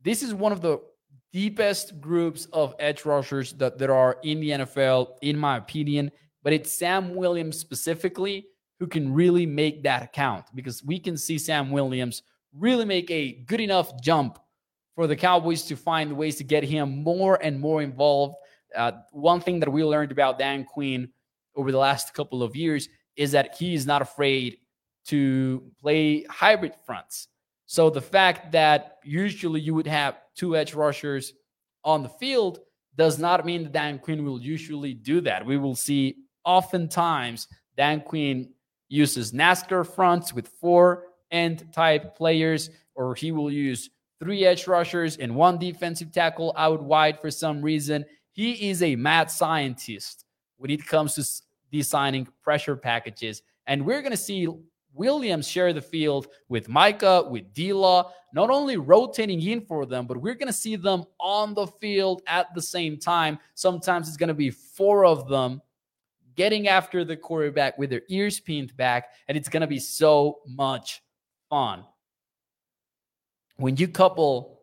This 0.03 0.23
is 0.23 0.35
one 0.35 0.53
of 0.53 0.61
the 0.61 0.81
deepest 1.33 2.01
groups 2.01 2.47
of 2.53 2.75
edge 2.79 3.05
rushers 3.05 3.53
that 3.55 3.79
there 3.79 3.95
are 3.95 4.19
in 4.23 4.41
the 4.41 4.51
NFL, 4.51 5.17
in 5.23 5.39
my 5.39 5.57
opinion. 5.57 6.11
But 6.43 6.53
it's 6.53 6.73
Sam 6.73 7.15
Williams 7.15 7.59
specifically 7.59 8.47
who 8.79 8.87
can 8.87 9.13
really 9.13 9.47
make 9.47 9.83
that 9.83 10.13
count 10.13 10.47
because 10.55 10.83
we 10.83 10.99
can 10.99 11.17
see 11.17 11.39
Sam 11.39 11.71
Williams 11.71 12.23
really 12.57 12.85
make 12.85 13.11
a 13.11 13.33
good 13.47 13.61
enough 13.61 14.01
jump 14.01 14.39
for 14.95 15.07
the 15.07 15.17
Cowboys 15.17 15.63
to 15.65 15.77
find 15.77 16.17
ways 16.17 16.37
to 16.37 16.45
get 16.45 16.65
him 16.65 17.03
more 17.03 17.39
and 17.43 17.61
more 17.61 17.83
involved. 17.83 18.37
Uh, 18.75 18.93
one 19.13 19.41
thing 19.41 19.61
that 19.61 19.71
we 19.71 19.85
learned 19.85 20.13
about 20.13 20.39
Dan 20.39 20.65
Quinn 20.65 21.11
over 21.55 21.71
the 21.71 21.79
last 21.79 22.15
couple 22.15 22.43
of 22.43 22.57
years 22.57 22.89
is 23.17 23.33
that 23.33 23.57
he 23.57 23.75
is 23.75 23.87
not 23.87 24.03
afraid 24.03 24.59
to 25.07 25.63
play 25.81 26.25
hybrid 26.25 26.75
fronts. 26.87 27.29
So 27.71 27.89
the 27.89 28.01
fact 28.01 28.51
that 28.51 28.97
usually 29.05 29.61
you 29.61 29.75
would 29.75 29.87
have 29.87 30.19
two 30.35 30.57
edge 30.57 30.75
rushers 30.75 31.35
on 31.85 32.03
the 32.03 32.09
field 32.09 32.59
does 32.97 33.17
not 33.17 33.47
mean 33.47 33.63
that 33.63 33.71
Dan 33.71 34.01
Quinn 34.01 34.25
will 34.25 34.41
usually 34.41 34.93
do 34.93 35.21
that. 35.21 35.47
We 35.47 35.57
will 35.57 35.77
see 35.77 36.17
oftentimes 36.45 37.47
Dan 37.77 38.01
Quinn 38.01 38.51
uses 38.89 39.31
NASCAR 39.31 39.87
fronts 39.87 40.35
with 40.35 40.49
four 40.49 41.05
end 41.31 41.73
type 41.73 42.17
players, 42.17 42.71
or 42.97 43.15
he 43.15 43.31
will 43.31 43.53
use 43.53 43.89
three 44.19 44.45
edge 44.45 44.67
rushers 44.67 45.17
and 45.19 45.33
one 45.33 45.57
defensive 45.57 46.11
tackle 46.11 46.53
out 46.57 46.83
wide 46.83 47.21
for 47.21 47.31
some 47.31 47.63
reason. 47.63 48.05
He 48.33 48.69
is 48.69 48.83
a 48.83 48.97
mad 48.97 49.31
scientist 49.31 50.25
when 50.57 50.73
it 50.73 50.85
comes 50.85 51.15
to 51.15 51.25
designing 51.71 52.27
pressure 52.43 52.75
packages. 52.75 53.43
And 53.69 53.87
we're 53.87 54.03
going 54.03 54.11
to 54.11 54.17
see 54.17 54.49
Williams 54.93 55.47
share 55.47 55.73
the 55.73 55.81
field 55.81 56.27
with 56.49 56.69
Micah, 56.69 57.25
with 57.29 57.53
D-Law, 57.53 58.13
not 58.33 58.51
only 58.51 58.77
rotating 58.77 59.41
in 59.43 59.61
for 59.61 59.87
them, 59.87 60.07
but 60.07 60.17
we're 60.17 60.35
going 60.35 60.47
to 60.47 60.53
see 60.53 60.77
them 60.77 61.05
on 61.19 61.55
the 61.55 61.67
field 61.67 62.23
at 62.27 62.53
the 62.55 62.63
same 62.63 62.99
time. 62.99 63.39
Sometimes 63.55 64.09
it's 64.09 64.17
going 64.17 64.29
to 64.29 64.35
be 64.35 64.51
four 64.51 65.05
of 65.05 65.29
them 65.29 65.63
getting 66.37 66.69
after 66.69 67.05
the 67.05 67.17
quarterback 67.17 67.77
with 67.79 67.91
their 67.91 68.03
ears 68.09 68.41
pinned 68.41 68.77
back, 68.77 69.11
and 69.29 69.37
it's 69.37 69.49
going 69.49 69.61
to 69.61 69.67
be 69.67 69.79
so 69.79 70.41
much 70.47 71.03
fun. 71.49 71.85
When 73.57 73.77
you 73.77 73.89
couple 73.89 74.63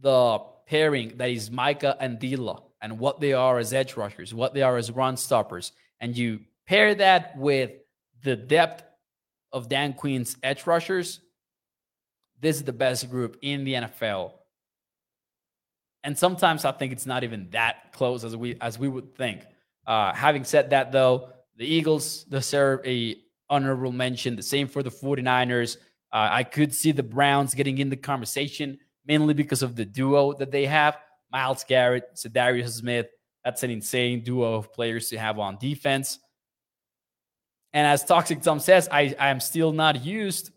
the 0.00 0.40
pairing 0.66 1.16
that 1.16 1.30
is 1.30 1.50
Micah 1.50 1.96
and 1.98 2.18
D-Law 2.18 2.62
and 2.80 2.98
what 2.98 3.20
they 3.20 3.32
are 3.32 3.58
as 3.58 3.72
edge 3.72 3.96
rushers, 3.96 4.32
what 4.32 4.54
they 4.54 4.62
are 4.62 4.76
as 4.76 4.90
run 4.90 5.16
stoppers, 5.16 5.72
and 6.00 6.16
you 6.16 6.40
pair 6.66 6.94
that 6.94 7.36
with 7.36 7.72
the 8.22 8.36
depth 8.36 8.84
of 9.52 9.68
Dan 9.68 9.92
Quinn's 9.94 10.36
edge 10.42 10.66
rushers, 10.66 11.20
this 12.40 12.56
is 12.56 12.64
the 12.64 12.72
best 12.72 13.10
group 13.10 13.38
in 13.42 13.64
the 13.64 13.74
NFL. 13.74 14.32
And 16.04 16.16
sometimes 16.16 16.64
I 16.64 16.72
think 16.72 16.92
it's 16.92 17.06
not 17.06 17.24
even 17.24 17.50
that 17.50 17.92
close 17.92 18.24
as 18.24 18.36
we 18.36 18.56
as 18.60 18.78
we 18.78 18.88
would 18.88 19.16
think. 19.16 19.42
Uh, 19.86 20.12
having 20.14 20.44
said 20.44 20.70
that, 20.70 20.92
though, 20.92 21.30
the 21.56 21.66
Eagles 21.66 22.24
deserve 22.24 22.80
a 22.86 23.16
honorable 23.50 23.92
mention. 23.92 24.36
The 24.36 24.42
same 24.42 24.68
for 24.68 24.82
the 24.82 24.90
49ers. 24.90 25.76
Uh, 26.12 26.28
I 26.30 26.44
could 26.44 26.74
see 26.74 26.92
the 26.92 27.02
Browns 27.02 27.54
getting 27.54 27.78
in 27.78 27.90
the 27.90 27.96
conversation 27.96 28.78
mainly 29.06 29.34
because 29.34 29.62
of 29.62 29.74
the 29.74 29.84
duo 29.84 30.34
that 30.34 30.52
they 30.52 30.66
have. 30.66 30.98
Myles 31.32 31.64
Garrett, 31.66 32.14
Za'Darius 32.14 32.78
Smith. 32.78 33.06
That's 33.44 33.62
an 33.62 33.70
insane 33.70 34.22
duo 34.22 34.54
of 34.54 34.72
players 34.72 35.08
to 35.08 35.18
have 35.18 35.38
on 35.38 35.56
defense. 35.58 36.18
And 37.72 37.86
as 37.86 38.04
Toxic 38.04 38.42
Tom 38.42 38.60
says, 38.60 38.88
I, 38.90 39.14
I 39.18 39.28
am 39.28 39.40
still 39.40 39.72
not 39.72 40.04
used 40.04 40.50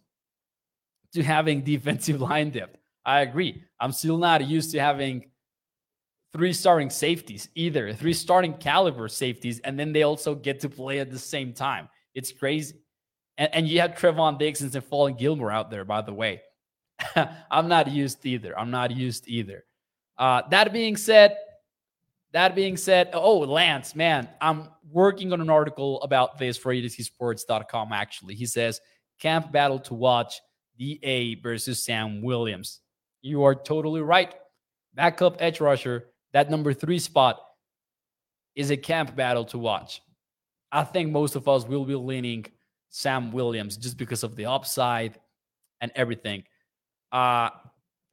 to 1.14 1.24
having 1.24 1.62
defensive 1.64 2.22
line 2.22 2.52
depth. 2.52 2.78
I 3.06 3.22
agree. 3.22 3.64
I'm 3.80 3.92
still 3.92 4.18
not 4.18 4.46
used 4.46 4.72
to 4.72 4.80
having 4.80 5.26
three 6.34 6.54
starting 6.54 6.90
safeties 6.90 7.50
either, 7.56 7.94
three 7.94 8.14
starting 8.14 8.54
caliber 8.54 9.08
safeties, 9.08 9.60
and 9.60 9.78
then 9.78 9.92
they 9.92 10.04
also 10.04 10.36
get 10.36 10.60
to 10.62 10.70
play 10.70 11.00
at 11.00 11.12
the 11.12 11.20
same 11.20 11.54
time. 11.54 11.90
It's 12.14 12.32
crazy. 12.32 12.76
And, 13.38 13.54
and 13.54 13.68
you 13.68 13.82
have 13.82 13.92
Trevon 13.92 14.38
Diggs 14.38 14.62
and 14.62 14.72
Stephon 14.72 15.18
Gilmore 15.18 15.52
out 15.52 15.72
there, 15.72 15.84
by 15.84 16.02
the 16.02 16.14
way. 16.14 16.42
I'm 17.52 17.68
not 17.68 17.90
used 17.90 18.26
either. 18.26 18.58
I'm 18.58 18.72
not 18.72 18.92
used 18.92 19.28
either. 19.28 19.66
Uh, 20.18 20.44
that 20.52 20.72
being 20.72 20.96
said, 20.96 21.36
that 22.34 22.56
being 22.56 22.78
said, 22.78 23.10
oh, 23.14 23.40
Lance, 23.40 23.96
man, 23.96 24.30
I'm 24.40 24.70
working 24.90 25.34
on 25.34 25.42
an 25.42 25.50
article 25.50 26.02
about 26.02 26.38
this 26.38 26.58
for 26.58 26.74
AtoZsports.com. 26.74 27.92
Actually, 27.92 28.36
he 28.36 28.46
says 28.46 28.80
camp 29.20 29.52
battle 29.52 29.80
to 29.80 29.94
watch 29.94 30.42
DA 30.78 31.36
versus 31.36 31.84
Sam 31.84 32.22
Williams. 32.22 32.80
You 33.22 33.44
are 33.44 33.56
totally 33.56 34.02
right. 34.02 34.34
Backup 34.94 35.42
edge 35.42 35.62
rusher, 35.62 36.08
that 36.34 36.50
number 36.50 36.74
three 36.74 37.00
spot 37.00 37.40
is 38.56 38.72
a 38.72 38.78
camp 38.78 39.16
battle 39.16 39.46
to 39.46 39.58
watch. 39.58 40.02
I 40.72 40.84
think 40.84 41.12
most 41.12 41.36
of 41.36 41.48
us 41.48 41.66
will 41.66 41.86
be 41.86 41.96
leaning 41.96 42.46
Sam 42.90 43.32
Williams 43.32 43.78
just 43.78 43.98
because 43.98 44.24
of 44.24 44.36
the 44.36 44.46
upside 44.46 45.20
and 45.82 45.92
everything. 45.96 46.44
Uh, 47.12 47.50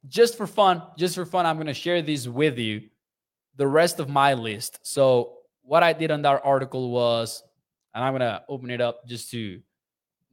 just 0.07 0.37
for 0.37 0.47
fun, 0.47 0.81
just 0.97 1.15
for 1.15 1.25
fun, 1.25 1.45
I'm 1.45 1.55
going 1.55 1.67
to 1.67 1.73
share 1.73 2.01
these 2.01 2.27
with 2.27 2.57
you, 2.57 2.83
the 3.59 3.67
rest 3.67 3.99
of 3.99 4.07
my 4.07 4.33
list. 4.33 4.79
So, 4.81 5.33
what 5.61 5.83
I 5.83 5.91
did 5.93 6.09
on 6.11 6.21
that 6.23 6.41
article 6.43 6.89
was, 6.89 7.43
and 7.93 8.03
I'm 8.03 8.17
to 8.17 8.41
open 8.47 8.71
it 8.71 8.79
up 8.79 9.05
just 9.05 9.29
to 9.31 9.61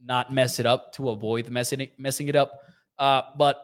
not 0.03 0.33
mess 0.33 0.59
it 0.59 0.65
up, 0.65 0.93
to 0.93 1.09
avoid 1.09 1.49
messing 1.49 1.81
it, 1.81 1.99
messing 1.99 2.29
it 2.29 2.35
up. 2.35 2.61
Uh, 2.97 3.23
but 3.37 3.61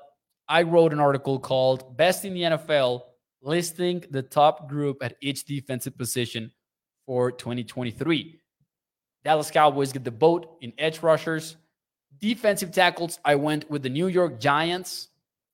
I 0.49 0.63
wrote 0.63 0.91
an 0.91 0.99
article 0.99 1.39
called 1.39 1.95
Best 1.95 2.25
in 2.25 2.33
the 2.33 2.41
NFL, 2.41 3.03
listing 3.41 4.03
the 4.11 4.21
top 4.21 4.69
group 4.69 5.01
at 5.01 5.15
each 5.21 5.45
defensive 5.45 5.97
position 5.97 6.51
for 7.05 7.31
2023. 7.31 8.39
Dallas 9.23 9.49
Cowboys 9.49 9.93
get 9.93 10.03
the 10.03 10.11
boat 10.11 10.57
in 10.59 10.73
edge 10.77 11.01
rushers. 11.01 11.55
Defensive 12.19 12.73
tackles, 12.73 13.17
I 13.23 13.35
went 13.35 13.69
with 13.71 13.81
the 13.81 13.89
New 13.89 14.07
York 14.07 14.41
Giants 14.41 15.07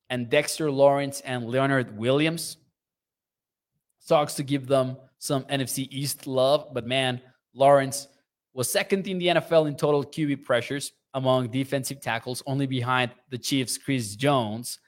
and 0.10 0.30
Dexter 0.32 0.72
Lawrence 0.72 1.22
and 1.22 1.48
Leonard 1.48 1.95
Williams. 1.95 2.58
Sucks 4.00 4.34
to 4.36 4.44
give 4.44 4.68
them 4.68 4.98
some 5.18 5.44
NFC 5.44 5.88
East 5.92 6.26
love, 6.26 6.70
but 6.74 6.88
man, 6.88 7.22
Lawrence 7.54 8.08
was 8.54 8.72
second 8.72 9.08
in 9.08 9.20
the 9.20 9.28
NFL 9.28 9.68
in 9.68 9.76
total 9.76 10.04
QB 10.04 10.44
pressures 10.44 10.94
among 11.14 11.50
defensive 11.50 12.02
tackles, 12.02 12.42
only 12.46 12.68
behind 12.68 13.12
the 13.30 13.38
Chiefs' 13.38 13.78
Chris 13.78 14.16
Jones. 14.16 14.80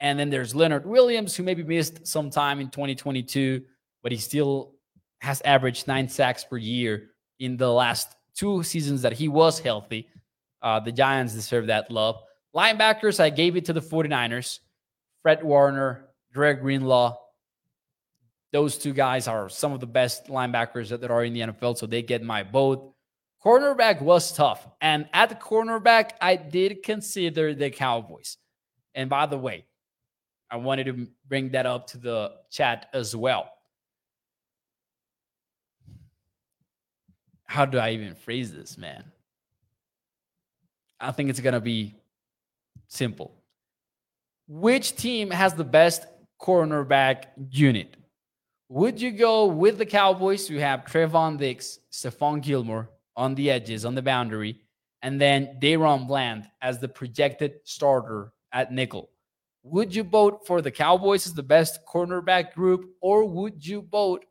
And 0.00 0.18
then 0.18 0.30
there's 0.30 0.54
Leonard 0.54 0.86
Williams, 0.86 1.36
who 1.36 1.42
maybe 1.42 1.62
missed 1.62 2.06
some 2.06 2.30
time 2.30 2.60
in 2.60 2.70
2022, 2.70 3.62
but 4.02 4.12
he 4.12 4.18
still 4.18 4.74
has 5.20 5.40
averaged 5.42 5.86
nine 5.86 6.08
sacks 6.08 6.44
per 6.44 6.56
year 6.56 7.10
in 7.38 7.56
the 7.56 7.70
last 7.70 8.16
two 8.34 8.62
seasons 8.62 9.02
that 9.02 9.12
he 9.12 9.28
was 9.28 9.58
healthy. 9.58 10.08
Uh, 10.62 10.80
the 10.80 10.92
Giants 10.92 11.34
deserve 11.34 11.66
that 11.66 11.90
love. 11.90 12.16
Linebackers, 12.54 13.20
I 13.20 13.30
gave 13.30 13.56
it 13.56 13.64
to 13.66 13.72
the 13.72 13.80
49ers. 13.80 14.60
Fred 15.22 15.42
Warner, 15.42 16.08
Dre 16.32 16.54
Greenlaw. 16.54 17.16
Those 18.52 18.78
two 18.78 18.92
guys 18.92 19.28
are 19.28 19.48
some 19.48 19.72
of 19.72 19.80
the 19.80 19.86
best 19.86 20.26
linebackers 20.26 20.88
that 20.88 21.00
there 21.00 21.12
are 21.12 21.24
in 21.24 21.32
the 21.32 21.40
NFL, 21.40 21.78
so 21.78 21.86
they 21.86 22.02
get 22.02 22.22
my 22.22 22.42
vote. 22.42 22.94
Cornerback 23.44 24.02
was 24.02 24.32
tough. 24.32 24.66
And 24.80 25.08
at 25.12 25.28
the 25.28 25.34
cornerback, 25.34 26.12
I 26.20 26.36
did 26.36 26.82
consider 26.82 27.54
the 27.54 27.70
Cowboys. 27.70 28.36
And 28.94 29.08
by 29.08 29.26
the 29.26 29.38
way, 29.38 29.66
I 30.50 30.56
wanted 30.56 30.84
to 30.86 31.06
bring 31.28 31.50
that 31.50 31.64
up 31.64 31.86
to 31.88 31.98
the 31.98 32.32
chat 32.50 32.88
as 32.92 33.14
well. 33.14 33.50
How 37.44 37.64
do 37.64 37.78
I 37.78 37.90
even 37.90 38.14
phrase 38.14 38.52
this, 38.52 38.76
man? 38.76 39.04
I 41.00 41.12
think 41.12 41.30
it's 41.30 41.40
going 41.40 41.54
to 41.54 41.60
be 41.60 41.94
simple. 42.88 43.32
Which 44.48 44.96
team 44.96 45.30
has 45.30 45.54
the 45.54 45.64
best 45.64 46.04
cornerback 46.40 47.26
unit? 47.50 47.96
Would 48.70 49.00
you 49.00 49.10
go 49.10 49.46
with 49.46 49.78
the 49.78 49.84
Cowboys 49.84 50.46
who 50.46 50.58
have 50.58 50.84
Trevon 50.84 51.36
Diggs, 51.36 51.80
Stephon 51.90 52.40
Gilmore 52.40 52.88
on 53.16 53.34
the 53.34 53.50
edges, 53.50 53.84
on 53.84 53.96
the 53.96 54.00
boundary, 54.00 54.60
and 55.02 55.20
then 55.20 55.58
DaRon 55.60 56.06
Bland 56.06 56.48
as 56.62 56.78
the 56.78 56.86
projected 56.86 57.54
starter 57.64 58.32
at 58.52 58.72
nickel? 58.72 59.10
Would 59.64 59.92
you 59.92 60.04
vote 60.04 60.46
for 60.46 60.62
the 60.62 60.70
Cowboys 60.70 61.26
as 61.26 61.34
the 61.34 61.42
best 61.42 61.80
cornerback 61.84 62.54
group, 62.54 62.90
or 63.00 63.24
would 63.24 63.66
you 63.66 63.88
vote 63.90 64.24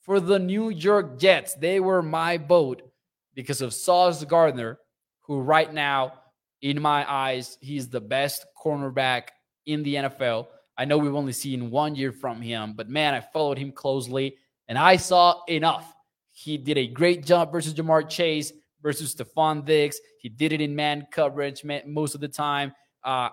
for 0.00 0.18
the 0.18 0.38
New 0.38 0.70
York 0.70 1.18
Jets? 1.18 1.52
They 1.52 1.78
were 1.78 2.00
my 2.00 2.38
vote 2.38 2.90
because 3.34 3.60
of 3.60 3.74
Sauce 3.74 4.24
Gardner, 4.24 4.78
who 5.20 5.40
right 5.40 5.70
now 5.70 6.14
in 6.62 6.80
my 6.80 7.04
eyes, 7.06 7.58
he's 7.60 7.90
the 7.90 8.00
best 8.00 8.46
cornerback 8.58 9.24
in 9.66 9.82
the 9.82 9.96
NFL. 9.96 10.46
I 10.76 10.84
know 10.84 10.98
we've 10.98 11.14
only 11.14 11.32
seen 11.32 11.70
one 11.70 11.94
year 11.94 12.12
from 12.12 12.40
him, 12.40 12.74
but 12.76 12.88
man, 12.88 13.14
I 13.14 13.20
followed 13.20 13.58
him 13.58 13.72
closely 13.72 14.36
and 14.68 14.78
I 14.78 14.96
saw 14.96 15.44
enough. 15.46 15.94
He 16.32 16.58
did 16.58 16.78
a 16.78 16.86
great 16.86 17.24
job 17.24 17.52
versus 17.52 17.74
Ja'Marr 17.74 18.08
Chase 18.08 18.52
versus 18.82 19.14
Stefon 19.14 19.64
Diggs. 19.64 20.00
He 20.18 20.28
did 20.28 20.52
it 20.52 20.60
in 20.60 20.74
man 20.74 21.06
coverage 21.10 21.64
most 21.86 22.14
of 22.14 22.20
the 22.20 22.28
time. 22.28 22.72
Uh, 23.04 23.28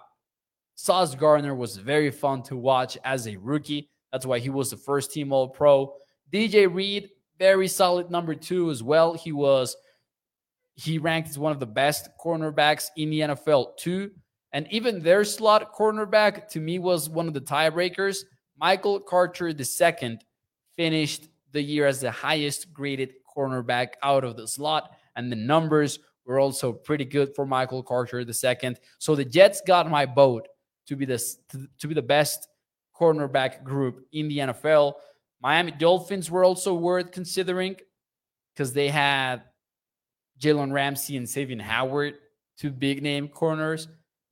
Sauce 0.76 1.16
Gardner 1.16 1.56
was 1.56 1.78
very 1.78 2.12
fun 2.12 2.44
to 2.44 2.56
watch 2.56 2.98
as 3.04 3.28
a 3.28 3.38
rookie. 3.38 3.90
That's 4.12 4.26
why 4.26 4.40
he 4.40 4.50
was 4.50 4.70
the 4.70 4.78
first 4.78 5.12
team 5.12 5.32
All 5.32 5.50
Pro. 5.50 5.96
DJ 6.32 6.74
Reed, 6.74 7.10
very 7.40 7.68
solid 7.68 8.12
number 8.12 8.36
two 8.36 8.70
as 8.70 8.84
well. 8.84 9.14
He 9.14 9.32
was 9.32 9.76
he 10.76 10.98
ranked 10.98 11.30
as 11.30 11.38
one 11.38 11.52
of 11.52 11.60
the 11.60 11.66
best 11.66 12.10
cornerbacks 12.24 12.88
in 12.98 13.10
the 13.10 13.20
NFL, 13.22 13.78
too. 13.78 14.12
And 14.54 14.68
even 14.70 15.02
their 15.02 15.24
slot 15.24 15.74
cornerback, 15.74 16.50
to 16.50 16.60
me, 16.60 16.80
was 16.80 17.10
one 17.10 17.28
of 17.28 17.34
the 17.34 17.42
tiebreakers. 17.42 18.24
Michael 18.58 19.00
Carter 19.00 19.50
II 19.50 20.20
finished 20.76 21.28
the 21.52 21.62
year 21.62 21.88
as 21.88 22.02
the 22.02 22.12
highest 22.12 22.74
graded 22.74 23.14
cornerback 23.36 23.94
out 24.04 24.24
of 24.24 24.36
the 24.36 24.48
slot. 24.48 24.92
And 25.16 25.32
the 25.32 25.38
numbers 25.38 26.00
were 26.26 26.40
also 26.40 26.72
pretty 26.72 27.06
good 27.06 27.34
for 27.36 27.46
Michael 27.46 27.84
Carter 27.84 28.20
II. 28.20 28.76
So 29.00 29.16
the 29.16 29.26
Jets 29.26 29.62
got 29.66 29.90
my 29.90 30.06
vote 30.06 30.48
to 30.88 30.96
be 30.96 31.06
the, 31.06 31.22
to 31.80 31.88
be 31.88 31.94
the 31.94 32.02
best 32.02 32.48
cornerback 33.00 33.64
group 33.64 34.06
in 34.12 34.28
the 34.28 34.40
NFL. 34.40 34.94
Miami 35.42 35.72
Dolphins 35.72 36.30
were 36.30 36.44
also 36.44 36.74
worth 36.74 37.12
considering 37.12 37.76
because 38.54 38.74
they 38.74 38.90
had 38.90 39.44
Jalen 40.40 40.72
Ramsey 40.72 41.18
and 41.18 41.26
Xavien 41.26 41.62
Howard, 41.62 42.16
two 42.58 42.70
big 42.70 43.02
name 43.02 43.28
corners. 43.28 43.88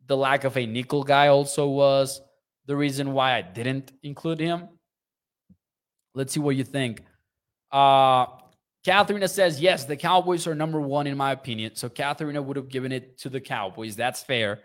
The 0.10 0.18
lack 0.18 0.44
of 0.44 0.58
a 0.58 0.66
nickel 0.66 1.04
guy 1.04 1.28
also 1.28 1.68
was 1.68 2.22
the 2.66 2.76
reason 2.76 3.14
why 3.14 3.36
I 3.38 3.42
didn't 3.42 3.94
include 4.04 4.42
him. 4.42 4.68
Let's 6.14 6.34
see 6.34 6.42
what 6.42 6.58
you 6.58 6.66
think. 6.66 7.04
Uh, 7.72 8.26
Katharina 8.84 9.28
says, 9.28 9.62
yes, 9.62 9.86
the 9.86 9.96
Cowboys 9.96 10.48
are 10.48 10.56
number 10.56 10.82
one 10.82 11.08
in 11.08 11.16
my 11.16 11.32
opinion. 11.32 11.76
So 11.76 11.90
Katharina 11.90 12.42
would 12.42 12.58
have 12.58 12.70
given 12.70 12.92
it 12.92 13.20
to 13.20 13.30
the 13.30 13.40
Cowboys. 13.40 13.96
That's 13.96 14.22
fair. 14.22 14.60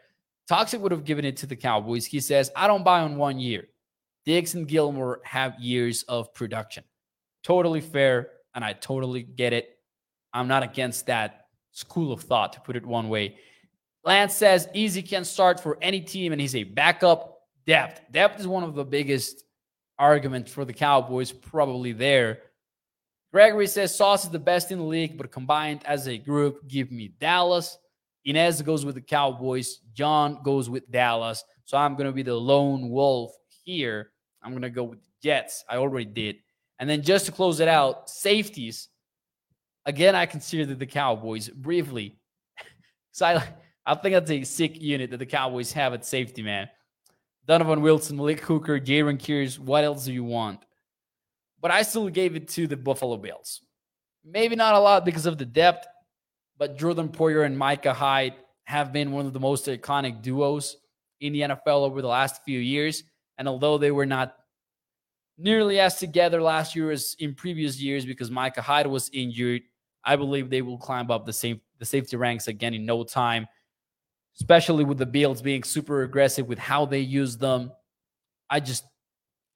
Toxic 0.48 0.80
would 0.80 0.92
have 0.92 1.04
given 1.04 1.24
it 1.24 1.36
to 1.38 1.46
the 1.46 1.56
Cowboys. 1.56 2.06
He 2.06 2.20
says, 2.20 2.50
I 2.56 2.66
don't 2.66 2.84
buy 2.84 3.00
on 3.00 3.16
one 3.16 3.38
year. 3.38 3.68
Diggs 4.24 4.54
and 4.54 4.66
Gilmore 4.66 5.20
have 5.24 5.60
years 5.60 6.04
of 6.04 6.32
production. 6.32 6.84
Totally 7.42 7.82
fair. 7.82 8.30
And 8.54 8.64
I 8.64 8.72
totally 8.72 9.22
get 9.22 9.52
it. 9.52 9.78
I'm 10.32 10.48
not 10.48 10.62
against 10.62 11.06
that 11.06 11.48
school 11.72 12.12
of 12.12 12.22
thought, 12.22 12.54
to 12.54 12.60
put 12.60 12.76
it 12.76 12.86
one 12.86 13.08
way. 13.08 13.36
Lance 14.04 14.34
says 14.34 14.68
Easy 14.74 15.02
can 15.02 15.24
start 15.24 15.60
for 15.60 15.78
any 15.80 16.00
team, 16.00 16.32
and 16.32 16.40
he's 16.40 16.54
a 16.54 16.64
backup 16.64 17.40
depth. 17.66 18.00
Depth 18.12 18.40
is 18.40 18.46
one 18.46 18.62
of 18.62 18.74
the 18.74 18.84
biggest 18.84 19.44
arguments 19.98 20.52
for 20.52 20.64
the 20.64 20.72
Cowboys, 20.72 21.32
probably 21.32 21.92
there. 21.92 22.40
Gregory 23.32 23.66
says 23.66 23.94
Sauce 23.94 24.24
is 24.24 24.30
the 24.30 24.38
best 24.38 24.70
in 24.70 24.78
the 24.78 24.84
league, 24.84 25.16
but 25.16 25.32
combined 25.32 25.80
as 25.86 26.06
a 26.06 26.18
group, 26.18 26.68
give 26.68 26.92
me 26.92 27.08
Dallas. 27.18 27.78
Inez 28.24 28.62
goes 28.62 28.84
with 28.84 28.94
the 28.94 29.00
Cowboys. 29.00 29.80
John 29.92 30.42
goes 30.42 30.70
with 30.70 30.90
Dallas. 30.90 31.44
So 31.64 31.76
I'm 31.76 31.94
going 31.94 32.06
to 32.06 32.12
be 32.12 32.22
the 32.22 32.34
lone 32.34 32.90
wolf 32.90 33.32
here. 33.64 34.12
I'm 34.42 34.52
going 34.52 34.62
to 34.62 34.70
go 34.70 34.84
with 34.84 35.00
the 35.00 35.10
Jets. 35.22 35.64
I 35.68 35.76
already 35.76 36.06
did. 36.06 36.36
And 36.78 36.88
then 36.88 37.02
just 37.02 37.26
to 37.26 37.32
close 37.32 37.60
it 37.60 37.68
out, 37.68 38.08
safeties. 38.08 38.88
Again, 39.86 40.14
I 40.14 40.26
consider 40.26 40.74
the 40.74 40.86
Cowboys 40.86 41.48
briefly. 41.48 42.18
so 43.12 43.40
I 43.86 43.94
think 43.94 44.14
that's 44.14 44.30
a 44.30 44.44
sick 44.44 44.80
unit 44.80 45.10
that 45.10 45.18
the 45.18 45.26
Cowboys 45.26 45.72
have 45.72 45.92
at 45.92 46.04
safety, 46.04 46.42
man. 46.42 46.68
Donovan 47.46 47.82
Wilson, 47.82 48.16
Malik 48.16 48.40
Hooker, 48.40 48.80
Jayron 48.80 49.18
Kearse. 49.18 49.58
What 49.58 49.84
else 49.84 50.06
do 50.06 50.12
you 50.12 50.24
want? 50.24 50.60
But 51.60 51.70
I 51.70 51.82
still 51.82 52.08
gave 52.08 52.36
it 52.36 52.48
to 52.48 52.66
the 52.66 52.76
Buffalo 52.76 53.16
Bills. 53.16 53.60
Maybe 54.24 54.56
not 54.56 54.74
a 54.74 54.78
lot 54.78 55.04
because 55.04 55.26
of 55.26 55.36
the 55.36 55.44
depth, 55.44 55.86
but 56.56 56.78
Jordan 56.78 57.10
Poyer 57.10 57.44
and 57.44 57.58
Micah 57.58 57.92
Hyde 57.92 58.34
have 58.64 58.92
been 58.92 59.12
one 59.12 59.26
of 59.26 59.34
the 59.34 59.40
most 59.40 59.66
iconic 59.66 60.22
duos 60.22 60.76
in 61.20 61.34
the 61.34 61.40
NFL 61.40 61.84
over 61.84 62.00
the 62.00 62.08
last 62.08 62.42
few 62.44 62.58
years. 62.58 63.04
And 63.36 63.46
although 63.46 63.76
they 63.76 63.90
were 63.90 64.06
not 64.06 64.36
nearly 65.36 65.80
as 65.80 65.98
together 65.98 66.40
last 66.40 66.74
year 66.74 66.90
as 66.90 67.16
in 67.18 67.34
previous 67.34 67.80
years 67.80 68.06
because 68.06 68.30
Micah 68.30 68.62
Hyde 68.62 68.86
was 68.86 69.10
injured, 69.12 69.62
I 70.04 70.16
believe 70.16 70.48
they 70.48 70.62
will 70.62 70.78
climb 70.78 71.10
up 71.10 71.26
the 71.26 71.32
same 71.32 71.60
the 71.78 71.84
safety 71.84 72.16
ranks 72.16 72.46
again 72.48 72.72
in 72.72 72.86
no 72.86 73.04
time, 73.04 73.46
especially 74.36 74.84
with 74.84 74.98
the 74.98 75.06
Bills 75.06 75.42
being 75.42 75.62
super 75.62 76.02
aggressive 76.02 76.48
with 76.48 76.58
how 76.58 76.86
they 76.86 77.00
use 77.00 77.36
them. 77.36 77.72
I 78.50 78.60
just 78.60 78.84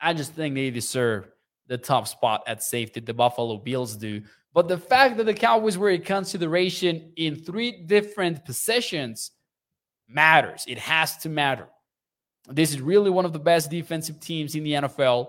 I 0.01 0.15
just 0.15 0.33
think 0.33 0.55
they 0.55 0.71
deserve 0.71 1.29
the 1.67 1.79
top 1.79 2.09
spot 2.09 2.45
at 2.47 2.63
safety. 2.63 3.01
The 3.01 3.15
Buffalo 3.15 3.57
Bills 3.57 3.97
do. 3.97 4.23
But 4.55 4.69
the 4.69 4.79
fact 4.79 5.17
that 5.19 5.25
the 5.25 5.35
Cowboys 5.35 5.77
were 5.77 5.91
a 5.91 5.99
consideration 5.99 7.13
in 7.17 7.37
three 7.37 7.85
different 7.85 8.45
positions 8.45 9.33
matters. 10.09 10.65
It 10.67 10.79
has 10.79 11.19
to 11.19 11.29
matter. 11.29 11.69
This 12.49 12.71
is 12.71 12.81
really 12.81 13.11
one 13.11 13.25
of 13.25 13.33
the 13.33 13.39
best 13.39 13.71
defensive 13.71 14.21
teams 14.21 14.55
in 14.55 14.65
the 14.65 14.73
NFL. 14.73 15.29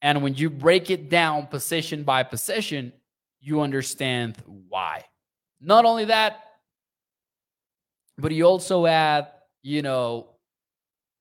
And 0.00 0.22
when 0.22 0.34
you 0.34 0.48
break 0.48 0.90
it 0.90 1.10
down 1.10 1.46
position 1.46 2.02
by 2.02 2.22
position, 2.22 2.92
you 3.40 3.60
understand 3.60 4.38
why. 4.46 5.04
Not 5.60 5.84
only 5.84 6.06
that, 6.06 6.42
but 8.20 8.32
you 8.32 8.44
also 8.44 8.86
add, 8.86 9.28
you 9.62 9.82
know, 9.82 10.28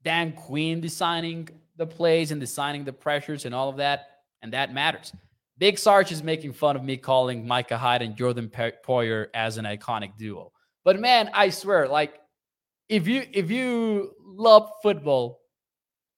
Dan 0.03 0.33
Quinn 0.33 0.81
designing 0.81 1.49
the 1.77 1.85
plays 1.85 2.31
and 2.31 2.39
designing 2.39 2.83
the 2.83 2.93
pressures 2.93 3.45
and 3.45 3.55
all 3.55 3.69
of 3.69 3.77
that, 3.77 4.07
and 4.41 4.53
that 4.53 4.73
matters. 4.73 5.13
Big 5.57 5.77
Sarge 5.77 6.11
is 6.11 6.23
making 6.23 6.53
fun 6.53 6.75
of 6.75 6.83
me 6.83 6.95
calling 6.95 7.45
Micah 7.45 7.77
Hyde 7.77 8.01
and 8.01 8.15
Jordan 8.15 8.49
Poyer 8.49 9.27
as 9.33 9.57
an 9.57 9.65
iconic 9.65 10.17
duo. 10.17 10.51
But 10.85 10.99
man, 10.99 11.29
I 11.33 11.49
swear, 11.49 11.87
like 11.87 12.19
if 12.87 13.07
you 13.07 13.25
if 13.33 13.51
you 13.51 14.13
love 14.23 14.71
football 14.81 15.41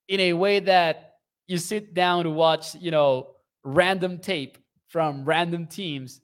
in 0.07 0.19
a 0.19 0.33
way 0.33 0.59
that 0.59 1.15
you 1.47 1.57
sit 1.57 1.93
down 1.93 2.23
to 2.25 2.29
watch, 2.29 2.75
you 2.75 2.91
know, 2.91 3.31
random 3.63 4.19
tape 4.19 4.57
from 4.87 5.25
random 5.25 5.65
teams, 5.65 6.21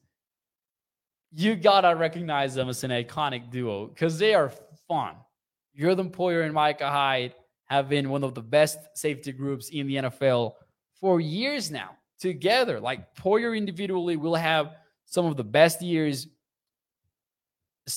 you 1.34 1.56
gotta 1.56 1.96
recognize 1.96 2.56
them 2.56 2.70
as 2.70 2.84
an 2.84 2.92
iconic 2.92 3.50
duo 3.50 3.88
because 3.88 4.18
they 4.18 4.34
are 4.34 4.52
fun. 4.88 5.16
Jordan 5.78 6.10
Poyer 6.10 6.44
and 6.46 6.54
Micah 6.54 6.90
Hyde 6.90 7.34
have 7.66 7.90
been 7.90 8.10
one 8.10 8.24
of 8.24 8.34
the 8.34 8.42
best 8.42 8.80
safety 8.96 9.32
groups 9.32 9.70
in 9.70 9.88
the 9.88 9.96
NFL 9.96 10.54
for 11.00 11.20
years 11.20 11.70
now 11.70 11.92
together. 12.20 12.80
Like 12.80 13.16
Poyer 13.16 13.56
individually 13.56 14.18
will 14.18 14.36
have 14.36 14.76
some 15.06 15.26
of 15.26 15.38
the 15.38 15.44
best 15.44 15.82
years 15.82 16.28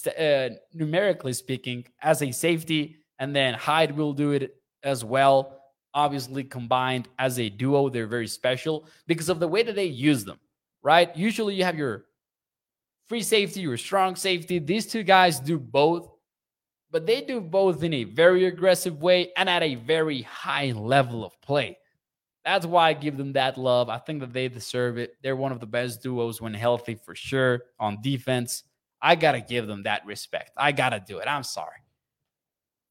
uh, 0.07 0.51
numerically 0.73 1.33
speaking, 1.33 1.85
as 2.01 2.23
a 2.23 2.31
safety, 2.31 2.97
and 3.19 3.35
then 3.35 3.55
Hyde 3.55 3.97
will 3.97 4.13
do 4.13 4.31
it 4.33 4.57
as 4.83 5.05
well. 5.05 5.57
Obviously, 5.95 6.45
combined 6.45 7.09
as 7.19 7.41
a 7.41 7.49
duo, 7.49 7.89
they're 7.89 8.07
very 8.07 8.29
special 8.29 8.87
because 9.09 9.29
of 9.29 9.41
the 9.41 9.49
way 9.49 9.65
that 9.65 9.75
they 9.75 9.87
use 9.87 10.25
them, 10.25 10.39
right? 10.83 11.15
Usually, 11.17 11.57
you 11.57 11.65
have 11.65 11.77
your 11.77 12.05
free 13.11 13.23
safety, 13.25 13.67
or 13.67 13.77
strong 13.77 14.15
safety. 14.15 14.61
These 14.61 14.87
two 14.87 15.03
guys 15.03 15.41
do 15.41 15.59
both, 15.59 16.09
but 16.93 17.07
they 17.07 17.23
do 17.23 17.41
both 17.41 17.83
in 17.83 17.93
a 17.93 18.05
very 18.05 18.45
aggressive 18.45 19.03
way 19.03 19.33
and 19.37 19.51
at 19.51 19.65
a 19.65 19.75
very 19.75 20.23
high 20.23 20.71
level 20.71 21.25
of 21.25 21.33
play. 21.43 21.77
That's 22.45 22.65
why 22.65 22.91
I 22.91 22.93
give 22.93 23.17
them 23.17 23.33
that 23.33 23.59
love. 23.59 23.89
I 23.89 23.99
think 23.99 24.21
that 24.21 24.33
they 24.33 24.47
deserve 24.47 24.97
it. 24.97 25.17
They're 25.25 25.35
one 25.35 25.51
of 25.51 25.59
the 25.59 25.67
best 25.67 26.05
duos 26.05 26.41
when 26.41 26.55
healthy 26.55 26.95
for 26.95 27.17
sure 27.17 27.63
on 27.81 28.01
defense. 28.01 28.63
I 29.03 29.17
got 29.17 29.33
to 29.33 29.41
give 29.41 29.67
them 29.67 29.83
that 29.83 30.07
respect. 30.07 30.53
I 30.57 30.71
got 30.71 30.91
to 30.91 31.03
do 31.05 31.19
it. 31.19 31.27
I'm 31.27 31.43
sorry. 31.43 31.83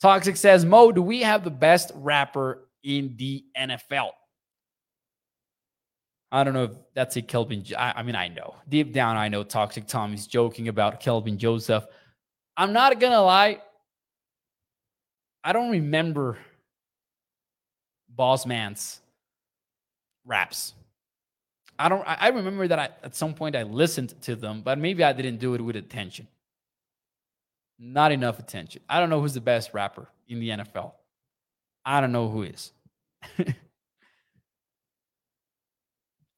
Toxic 0.01 0.35
says, 0.35 0.65
Mo, 0.65 0.91
do 0.91 1.01
we 1.01 1.21
have 1.21 1.45
the 1.45 1.49
best 1.49 1.93
rapper 1.95 2.67
in 2.83 3.15
the 3.15 3.45
NFL? 3.57 4.09
I 6.31 6.43
don't 6.43 6.53
know 6.53 6.65
if 6.65 6.71
that's 6.93 7.15
a 7.15 7.21
Kelvin. 7.21 7.65
I, 7.77 7.93
I 7.97 8.03
mean, 8.03 8.15
I 8.15 8.27
know 8.27 8.55
deep 8.67 8.93
down, 8.93 9.17
I 9.17 9.29
know 9.29 9.43
Toxic 9.43 9.87
Tom 9.87 10.13
is 10.13 10.27
joking 10.27 10.67
about 10.67 10.99
Kelvin 10.99 11.37
Joseph. 11.37 11.85
I'm 12.55 12.73
not 12.73 12.99
to 12.99 13.21
lie. 13.21 13.61
I 15.43 15.53
don't 15.53 15.71
remember 15.71 16.37
Boss 18.09 18.45
Man's 18.45 18.99
raps. 20.25 20.73
I 21.79 21.87
don't. 21.87 22.03
I 22.05 22.27
remember 22.27 22.67
that 22.67 22.77
I, 22.77 22.89
at 23.03 23.15
some 23.15 23.33
point 23.33 23.55
I 23.55 23.63
listened 23.63 24.13
to 24.23 24.35
them, 24.35 24.61
but 24.61 24.77
maybe 24.77 25.03
I 25.03 25.13
didn't 25.13 25.37
do 25.37 25.53
it 25.53 25.61
with 25.61 25.77
attention. 25.77 26.27
Not 27.79 28.11
enough 28.11 28.37
attention. 28.37 28.81
I 28.89 28.99
don't 28.99 29.09
know 29.09 29.21
who's 29.21 29.33
the 29.33 29.41
best 29.41 29.73
rapper 29.73 30.09
in 30.27 30.41
the 30.41 30.49
NFL. 30.49 30.91
I 31.85 32.01
don't 32.01 32.11
know 32.11 32.27
who 32.27 32.43
is. 32.43 32.73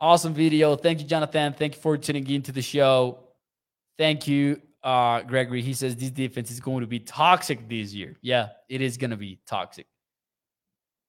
awesome 0.02 0.34
video. 0.34 0.76
Thank 0.76 1.00
you, 1.00 1.06
Jonathan. 1.06 1.54
Thank 1.54 1.76
you 1.76 1.82
for 1.82 1.98
tuning 1.98 2.30
into 2.30 2.52
the 2.52 2.62
show. 2.62 3.20
Thank 3.98 4.28
you, 4.28 4.62
uh, 4.84 5.22
Gregory. 5.22 5.62
He 5.62 5.74
says 5.74 5.96
this 5.96 6.10
defense 6.10 6.52
is 6.52 6.60
going 6.60 6.82
to 6.82 6.88
be 6.88 7.00
toxic 7.00 7.70
this 7.70 7.94
year. 7.94 8.18
Yeah, 8.22 8.50
it 8.68 8.82
is 8.82 8.98
going 8.98 9.12
to 9.12 9.18
be 9.18 9.40
toxic. 9.48 9.86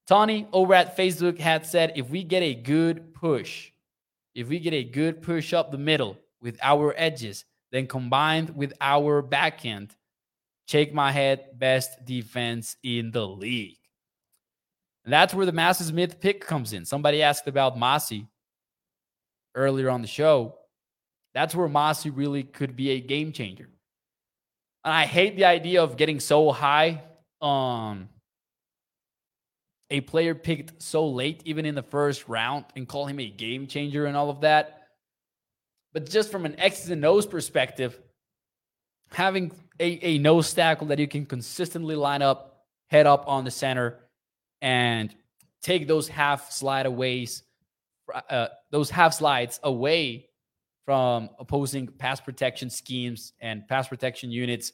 Tony 0.07 0.47
over 0.53 0.73
at 0.73 0.95
Facebook 0.95 1.37
had 1.37 1.65
said 1.65 1.93
if 1.95 2.09
we 2.09 2.23
get 2.23 2.43
a 2.43 2.53
good 2.53 3.13
push 3.13 3.71
if 4.35 4.47
we 4.47 4.59
get 4.59 4.73
a 4.73 4.83
good 4.83 5.21
push 5.21 5.53
up 5.53 5.71
the 5.71 5.77
middle 5.77 6.17
with 6.41 6.57
our 6.61 6.93
edges, 6.97 7.45
then 7.71 7.87
combined 7.87 8.55
with 8.55 8.73
our 8.81 9.21
backhand, 9.21 9.95
shake 10.67 10.93
my 10.93 11.11
head, 11.11 11.45
best 11.57 12.03
defense 12.05 12.75
in 12.83 13.11
the 13.11 13.25
league. 13.25 13.77
And 15.05 15.13
that's 15.13 15.33
where 15.33 15.45
the 15.45 15.51
Mazi 15.51 15.83
Smith 15.83 16.19
pick 16.19 16.45
comes 16.45 16.73
in. 16.73 16.85
Somebody 16.85 17.21
asked 17.21 17.47
about 17.47 17.77
Mazi 17.77 18.27
earlier 19.55 19.89
on 19.89 20.01
the 20.01 20.07
show. 20.07 20.55
That's 21.33 21.55
where 21.55 21.67
Mazi 21.67 22.11
really 22.15 22.43
could 22.43 22.75
be 22.75 22.91
a 22.91 22.99
game 22.99 23.31
changer. 23.31 23.69
And 24.83 24.93
I 24.93 25.05
hate 25.05 25.35
the 25.35 25.45
idea 25.45 25.81
of 25.81 25.97
getting 25.97 26.19
so 26.19 26.51
high 26.51 27.03
on 27.41 28.09
a 29.89 30.01
player 30.01 30.35
picked 30.35 30.81
so 30.81 31.07
late, 31.07 31.41
even 31.45 31.65
in 31.65 31.75
the 31.75 31.83
first 31.83 32.27
round, 32.27 32.65
and 32.75 32.87
call 32.87 33.05
him 33.05 33.19
a 33.19 33.29
game 33.29 33.67
changer 33.67 34.05
and 34.05 34.17
all 34.17 34.29
of 34.29 34.41
that. 34.41 34.87
But 35.93 36.09
just 36.09 36.31
from 36.31 36.45
an 36.45 36.59
X's 36.59 36.89
and 36.89 37.05
O's 37.05 37.27
perspective, 37.27 37.99
having 39.11 39.51
a, 39.79 39.99
a 40.05 40.17
nose 40.17 40.53
tackle 40.53 40.87
that 40.87 40.99
you 40.99 41.07
can 41.07 41.25
consistently 41.25 41.95
line 41.95 42.21
up, 42.21 42.65
head 42.89 43.05
up 43.05 43.25
on 43.27 43.43
the 43.45 43.51
center, 43.51 43.99
and 44.61 45.13
take 45.61 45.87
those 45.87 46.07
half 46.07 46.51
slide 46.51 46.85
aways, 46.85 47.43
uh, 48.29 48.47
those 48.71 48.89
half 48.89 49.13
slides 49.13 49.59
away 49.63 50.29
from 50.85 51.29
opposing 51.39 51.87
pass 51.87 52.19
protection 52.19 52.69
schemes 52.69 53.33
and 53.39 53.67
pass 53.67 53.87
protection 53.87 54.31
units, 54.31 54.73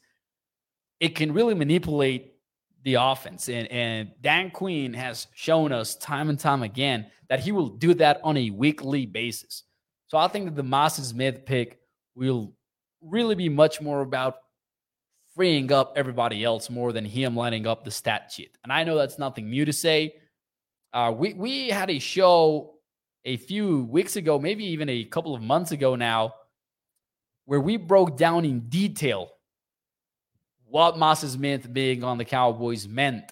it 0.99 1.15
can 1.15 1.33
really 1.33 1.53
manipulate 1.53 2.33
the 2.83 2.95
offense. 2.95 3.49
And, 3.49 3.67
and 3.71 4.11
Dan 4.21 4.51
Quinn 4.51 4.93
has 4.93 5.27
shown 5.33 5.71
us 5.71 5.95
time 5.95 6.29
and 6.29 6.39
time 6.39 6.63
again 6.63 7.07
that 7.29 7.39
he 7.39 7.51
will 7.51 7.69
do 7.69 7.93
that 7.95 8.19
on 8.23 8.37
a 8.37 8.49
weekly 8.49 9.05
basis. 9.05 9.63
So 10.07 10.17
I 10.17 10.27
think 10.27 10.45
that 10.45 10.55
the 10.55 10.63
Mazi 10.63 11.01
Smith 11.01 11.45
pick 11.45 11.79
will 12.15 12.53
really 13.01 13.35
be 13.35 13.49
much 13.49 13.79
more 13.81 14.01
about 14.01 14.37
freeing 15.35 15.71
up 15.71 15.93
everybody 15.95 16.43
else 16.43 16.69
more 16.69 16.91
than 16.91 17.05
him 17.05 17.35
lining 17.35 17.67
up 17.67 17.83
the 17.83 17.91
stat 17.91 18.31
sheet. 18.33 18.57
And 18.63 18.73
I 18.73 18.83
know 18.83 18.97
that's 18.97 19.19
nothing 19.19 19.49
new 19.49 19.65
to 19.65 19.73
say. 19.73 20.15
Uh, 20.91 21.13
we 21.15 21.33
we 21.33 21.69
had 21.69 21.91
a 21.91 21.99
show 21.99 22.78
a 23.25 23.37
few 23.37 23.83
weeks 23.85 24.15
ago, 24.15 24.39
maybe 24.39 24.65
even 24.65 24.89
a 24.89 25.03
couple 25.03 25.35
of 25.35 25.41
months 25.41 25.71
ago 25.71 25.95
now, 25.95 26.33
where 27.45 27.59
we 27.59 27.77
broke 27.77 28.17
down 28.17 28.45
in 28.45 28.61
detail 28.69 29.31
what 30.65 30.95
Mazi 30.95 31.27
Smith 31.27 31.71
being 31.73 32.03
on 32.03 32.17
the 32.17 32.25
Cowboys 32.25 32.87
meant 32.87 33.31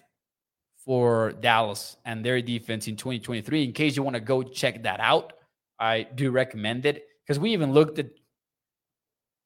for 0.84 1.32
Dallas 1.32 1.96
and 2.04 2.24
their 2.24 2.42
defense 2.42 2.88
in 2.88 2.96
2023. 2.96 3.64
In 3.64 3.72
case 3.72 3.96
you 3.96 4.02
want 4.02 4.14
to 4.14 4.20
go 4.20 4.42
check 4.42 4.82
that 4.82 5.00
out, 5.00 5.34
I 5.78 6.02
do 6.02 6.30
recommend 6.30 6.84
it 6.86 7.04
because 7.24 7.38
we 7.38 7.52
even 7.52 7.72
looked 7.72 7.98
at 7.98 8.08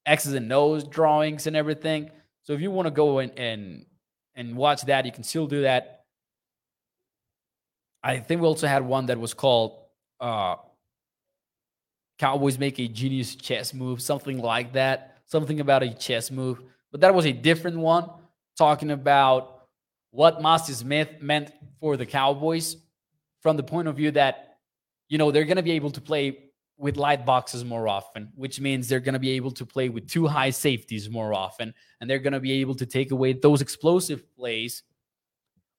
X's 0.06 0.32
and 0.32 0.52
O's 0.52 0.84
drawings 0.84 1.46
and 1.46 1.54
everything. 1.54 2.10
So 2.42 2.54
if 2.54 2.60
you 2.60 2.70
want 2.70 2.86
to 2.86 2.90
go 2.90 3.18
and 3.18 3.38
and 3.38 3.86
and 4.34 4.56
watch 4.56 4.82
that, 4.82 5.04
you 5.04 5.12
can 5.12 5.24
still 5.24 5.46
do 5.46 5.62
that. 5.62 6.04
I 8.02 8.18
think 8.18 8.40
we 8.40 8.46
also 8.46 8.66
had 8.66 8.84
one 8.84 9.06
that 9.06 9.18
was 9.20 9.34
called 9.34 9.81
uh, 10.22 10.56
Cowboys 12.18 12.58
make 12.58 12.78
a 12.78 12.88
genius 12.88 13.34
chess 13.34 13.74
move, 13.74 14.00
something 14.00 14.38
like 14.38 14.72
that. 14.72 15.18
Something 15.26 15.60
about 15.60 15.82
a 15.82 15.92
chess 15.92 16.30
move 16.30 16.62
but 16.92 17.00
that 17.00 17.14
was 17.14 17.26
a 17.26 17.32
different 17.32 17.78
one 17.78 18.08
talking 18.56 18.90
about 18.90 19.62
what 20.10 20.40
Mazi 20.40 20.74
Smith 20.74 21.08
meant 21.20 21.50
for 21.80 21.96
the 21.96 22.06
Cowboys 22.06 22.76
from 23.40 23.56
the 23.56 23.62
point 23.62 23.88
of 23.88 23.96
view 23.96 24.10
that, 24.12 24.58
you 25.08 25.16
know, 25.18 25.30
they're 25.30 25.46
going 25.46 25.56
to 25.56 25.62
be 25.62 25.72
able 25.72 25.90
to 25.90 26.00
play 26.00 26.38
with 26.76 26.96
light 26.98 27.24
boxes 27.24 27.64
more 27.64 27.88
often, 27.88 28.30
which 28.34 28.60
means 28.60 28.88
they're 28.88 29.00
going 29.00 29.14
to 29.14 29.18
be 29.18 29.30
able 29.30 29.50
to 29.52 29.64
play 29.64 29.88
with 29.88 30.08
two 30.08 30.26
high 30.26 30.50
safeties 30.50 31.08
more 31.08 31.32
often, 31.32 31.72
and 32.00 32.08
they're 32.08 32.18
going 32.18 32.32
to 32.34 32.40
be 32.40 32.52
able 32.52 32.74
to 32.74 32.84
take 32.84 33.10
away 33.10 33.32
those 33.32 33.62
explosive 33.62 34.22
plays 34.36 34.82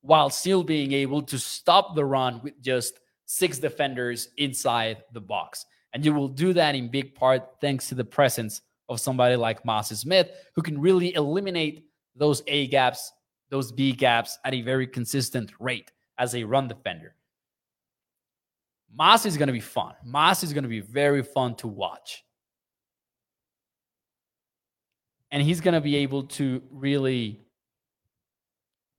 while 0.02 0.30
still 0.30 0.64
being 0.64 0.92
able 0.92 1.22
to 1.22 1.38
stop 1.38 1.96
the 1.96 2.04
run 2.04 2.42
with 2.44 2.60
just 2.62 3.00
six 3.26 3.60
defenders 3.60 4.30
inside 4.38 5.04
the 5.14 5.22
box. 5.22 5.66
And 5.94 6.04
you 6.04 6.14
will 6.14 6.28
do 6.28 6.54
that 6.54 6.76
in 6.76 6.90
big 6.90 7.16
part 7.16 7.48
thanks 7.62 7.90
to 7.90 7.96
the 7.96 8.04
presence 8.04 8.62
of 8.90 9.00
somebody 9.00 9.36
like 9.36 9.64
Mazi 9.64 9.96
Smith, 9.96 10.30
who 10.56 10.62
can 10.62 10.80
really 10.80 11.14
eliminate 11.16 11.86
those 12.16 12.44
A 12.48 12.68
gaps, 12.68 13.12
those 13.50 13.72
B 13.72 13.92
gaps 13.92 14.38
at 14.44 14.54
a 14.54 14.62
very 14.62 14.88
consistent 14.88 15.52
rate 15.60 15.92
as 16.18 16.36
a 16.36 16.44
run 16.44 16.68
defender. 16.68 17.16
Moss 18.96 19.26
is 19.26 19.38
going 19.38 19.48
to 19.48 19.54
be 19.54 19.60
fun. 19.60 19.94
Moss 20.04 20.44
is 20.44 20.54
going 20.54 20.64
to 20.64 20.70
be 20.70 20.82
very 20.82 21.24
fun 21.24 21.56
to 21.56 21.68
watch. 21.68 22.24
And 25.32 25.42
he's 25.42 25.62
going 25.62 25.74
to 25.74 25.82
be 25.82 25.98
able 25.98 26.24
to 26.24 26.62
really 26.70 27.42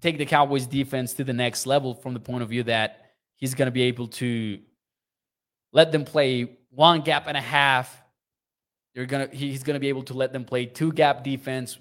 take 0.01 0.19
the 0.19 0.27
Cowboys 0.27 0.67
defense 0.67 1.15
to 1.15 1.25
the 1.25 1.33
next 1.33 1.65
level 1.65 1.95
from 1.95 2.13
the 2.13 2.21
point 2.21 2.43
of 2.43 2.49
view 2.49 2.65
that 2.65 3.04
he's 3.37 3.55
going 3.55 3.67
to 3.67 3.73
be 3.73 3.83
able 3.83 4.09
to 4.09 4.59
let 5.73 5.93
them 5.93 6.05
play 6.05 6.57
one 6.71 7.03
gap 7.03 7.27
and 7.27 7.37
a 7.37 7.41
half. 7.41 8.01
You're 8.95 9.07
gonna 9.07 9.29
he's 9.33 9.65
gonna 9.65 9.81
be 9.81 9.89
able 9.89 10.05
to 10.05 10.15
let 10.15 10.33
them 10.33 10.45
play 10.45 10.67
two 10.67 10.93
gap 10.93 11.25
defense 11.25 11.79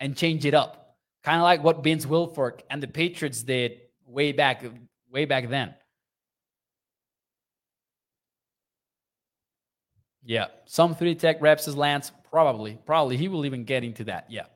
and 0.00 0.16
change 0.16 0.46
it 0.46 0.54
up. 0.54 0.96
Kind 1.22 1.36
of 1.36 1.42
like 1.42 1.62
what 1.62 1.84
Vince 1.84 2.06
Wilfork 2.06 2.60
and 2.70 2.82
the 2.82 2.88
Patriots 2.88 3.42
did 3.42 3.80
way 4.06 4.32
back 4.32 4.64
way 5.10 5.26
back 5.26 5.50
then. 5.50 5.74
Yeah, 10.24 10.46
some 10.64 10.94
three 10.94 11.14
tech 11.14 11.42
reps 11.42 11.68
as 11.68 11.76
Lance. 11.76 12.10
Probably, 12.30 12.78
probably 12.86 13.18
he 13.18 13.28
will 13.28 13.44
even 13.44 13.64
get 13.64 13.84
into 13.84 14.04
that. 14.04 14.30
Yeah. 14.30 14.46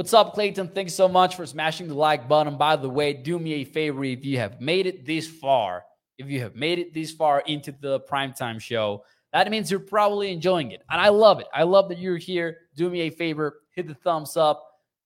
What's 0.00 0.14
up, 0.14 0.32
Clayton? 0.32 0.68
Thanks 0.68 0.94
so 0.94 1.08
much 1.08 1.36
for 1.36 1.44
smashing 1.44 1.86
the 1.86 1.92
like 1.92 2.26
button. 2.26 2.56
By 2.56 2.76
the 2.76 2.88
way, 2.88 3.12
do 3.12 3.38
me 3.38 3.52
a 3.52 3.64
favor 3.64 4.02
if 4.02 4.24
you 4.24 4.38
have 4.38 4.58
made 4.58 4.86
it 4.86 5.04
this 5.04 5.28
far. 5.28 5.84
If 6.16 6.30
you 6.30 6.40
have 6.40 6.54
made 6.54 6.78
it 6.78 6.94
this 6.94 7.12
far 7.12 7.40
into 7.40 7.70
the 7.70 8.00
primetime 8.10 8.58
show, 8.62 9.04
that 9.34 9.50
means 9.50 9.70
you're 9.70 9.78
probably 9.78 10.32
enjoying 10.32 10.70
it. 10.70 10.80
And 10.88 10.98
I 10.98 11.10
love 11.10 11.38
it. 11.38 11.48
I 11.52 11.64
love 11.64 11.90
that 11.90 11.98
you're 11.98 12.16
here. 12.16 12.56
Do 12.76 12.88
me 12.88 13.02
a 13.02 13.10
favor, 13.10 13.60
hit 13.74 13.88
the 13.88 13.94
thumbs 13.94 14.38
up. 14.38 14.64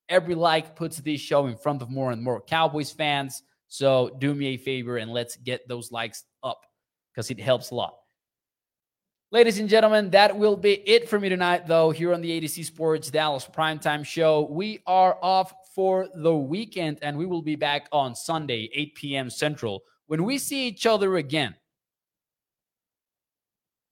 Every 0.09 0.37
like 0.37 0.77
puts 0.77 0.99
this 0.99 1.21
show 1.21 1.49
in 1.49 1.57
front 1.57 1.83
of 1.83 1.91
more 1.91 2.13
and 2.13 2.23
more 2.23 2.41
Cowboys 2.41 2.93
fans. 2.93 3.43
So 3.67 4.17
do 4.21 4.33
me 4.33 4.55
a 4.55 4.57
favor 4.59 4.99
and 4.99 5.11
let's 5.11 5.35
get 5.35 5.67
those 5.67 5.91
likes 5.91 6.23
up 6.45 6.61
because 7.13 7.33
it 7.33 7.41
helps 7.41 7.73
a 7.73 7.75
lot. 7.75 7.95
Ladies 9.31 9.59
and 9.59 9.69
gentlemen, 9.69 10.11
that 10.11 10.37
will 10.37 10.57
be 10.57 10.75
it 10.89 11.09
for 11.09 11.19
me 11.19 11.29
tonight, 11.29 11.67
though, 11.67 11.91
here 11.91 12.15
on 12.15 12.21
the 12.21 12.41
AtoZ 12.41 12.65
Sports 12.67 13.11
Dallas 13.11 13.49
Primetime 13.53 14.07
Show. 14.07 14.47
We 14.49 14.81
are 14.87 15.19
off 15.21 15.53
for 15.75 16.09
the 16.15 16.35
weekend, 16.35 16.99
and 17.03 17.19
we 17.19 17.27
will 17.27 17.43
be 17.43 17.57
back 17.57 17.89
on 17.91 18.15
Sunday, 18.15 18.71
8 18.73 18.95
p.m. 18.95 19.31
Central, 19.31 19.83
when 20.07 20.23
we 20.23 20.39
see 20.39 20.69
each 20.69 20.87
other 20.87 21.17
again. 21.17 21.57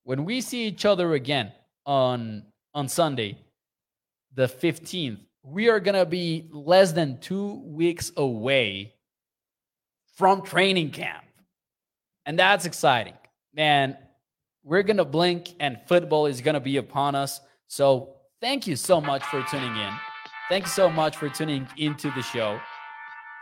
When 0.04 0.24
we 0.24 0.40
see 0.40 0.66
each 0.66 0.84
other 0.84 1.14
again 1.14 1.52
on, 1.86 2.44
on 2.74 2.88
Sunday, 2.88 3.38
the 4.34 4.46
15th, 4.46 5.18
we 5.42 5.68
are 5.68 5.80
to 5.80 6.06
be 6.06 6.48
less 6.52 6.92
than 6.92 7.18
two 7.18 7.62
weeks 7.64 8.12
away 8.16 8.94
from 10.16 10.42
training 10.42 10.90
camp. 10.90 11.24
And 12.26 12.38
that's 12.38 12.64
exciting. 12.64 13.14
Man, 13.54 13.96
we're 14.64 14.82
going 14.82 14.96
to 14.96 15.04
blink 15.04 15.54
and 15.60 15.78
football 15.86 16.26
is 16.26 16.40
going 16.40 16.54
to 16.54 16.60
be 16.60 16.76
upon 16.76 17.14
us. 17.14 17.40
So 17.66 18.16
thank 18.40 18.66
you 18.66 18.76
so 18.76 19.00
much 19.00 19.24
for 19.24 19.42
tuning 19.50 19.74
in. 19.76 19.92
Thank 20.48 20.64
you 20.64 20.70
so 20.70 20.90
much 20.90 21.16
for 21.16 21.28
tuning 21.28 21.66
into 21.78 22.10
the 22.12 22.22
show. 22.22 22.60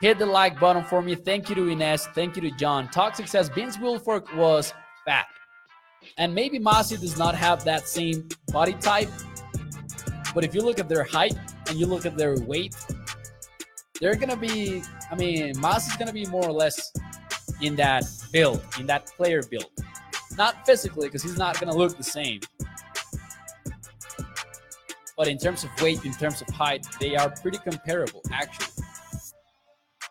Hit 0.01 0.19
the 0.19 0.27
like 0.27 0.59
button 0.59 0.85
for 0.85 1.03
me. 1.03 1.15
Thank 1.15 1.51
you 1.51 1.55
to 1.57 1.69
Ines. 1.69 2.07
Thank 2.15 2.37
you 2.37 2.43
to 2.43 2.51
John. 2.53 2.89
Toxic 2.89 3.29
says 3.29 3.51
Vince 3.51 3.77
Wilfork 3.77 4.35
was 4.35 4.73
fat. 5.05 5.27
And 6.17 6.35
maybe 6.35 6.59
Mazi 6.59 6.99
does 6.99 7.19
not 7.19 7.35
have 7.35 7.65
that 7.65 7.87
same 7.87 8.27
body 8.49 8.73
type. 8.75 9.11
But 10.35 10.45
if 10.45 10.55
you 10.55 10.63
look 10.63 10.79
at 10.79 10.89
their 10.89 11.05
height 11.05 11.35
and 11.69 11.79
you 11.79 11.87
look 11.87 12.07
at 12.07 12.17
their 12.17 12.39
weight, 12.41 12.75
they're 14.01 14.15
going 14.15 14.31
to 14.31 14.37
be, 14.37 14.83
I 15.11 15.17
mean, 15.17 15.55
Mazi's 15.57 15.97
going 15.97 16.09
to 16.09 16.15
be 16.15 16.25
more 16.27 16.45
or 16.45 16.53
less 16.53 16.93
in 17.61 17.77
that 17.77 18.05
build, 18.33 18.63
in 18.79 18.87
that 18.87 19.07
player 19.09 19.43
build. 19.43 19.67
Not 20.37 20.65
physically, 20.65 21.09
because 21.09 21.23
he's 21.23 21.39
not 21.39 21.61
going 21.61 21.73
to 21.73 21.77
look 21.77 21.97
the 21.97 22.03
same. 22.03 22.41
But 25.17 25.29
in 25.29 25.39
terms 25.39 25.65
of 25.65 25.71
weight, 25.83 26.05
in 26.05 26.13
terms 26.13 26.41
of 26.41 26.49
height, 26.49 26.87
they 26.99 27.15
are 27.17 27.29
pretty 27.29 27.59
comparable, 27.59 28.23
actually. 28.33 28.85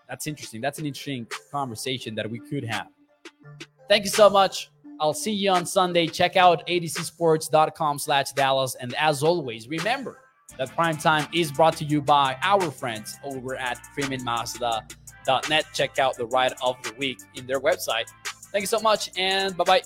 That's 0.08 0.28
interesting. 0.28 0.62
That's 0.62 0.80
an 0.80 0.86
interesting 0.86 1.28
conversation 1.52 2.16
that 2.16 2.30
we 2.30 2.40
could 2.40 2.64
have. 2.64 2.88
Thank 3.88 4.04
you 4.04 4.10
so 4.10 4.30
much. 4.30 4.70
I'll 5.00 5.14
see 5.14 5.32
you 5.32 5.52
on 5.52 5.66
Sunday. 5.66 6.08
Check 6.08 6.36
out 6.36 6.66
atozsports.com 6.68 8.00
slash 8.00 8.32
Dallas. 8.34 8.76
And 8.76 8.94
as 8.96 9.24
always, 9.24 9.68
remember 9.68 10.20
that 10.58 10.76
Prime 10.76 10.98
Time 10.98 11.28
is 11.34 11.52
brought 11.52 11.78
to 11.78 11.86
you 11.86 12.02
by 12.02 12.38
our 12.42 12.70
friends 12.70 13.18
over 13.24 13.56
at 13.56 13.80
freemanmazda.net. 13.98 15.66
Check 15.74 16.00
out 16.00 16.18
the 16.18 16.26
ride 16.28 16.54
of 16.62 16.76
the 16.84 16.94
week 16.98 17.20
in 17.36 17.48
their 17.48 17.60
website. 17.60 18.10
Thank 18.52 18.64
you 18.64 18.68
so 18.68 18.80
much 18.80 19.10
and 19.18 19.56
bye-bye. 19.56 19.82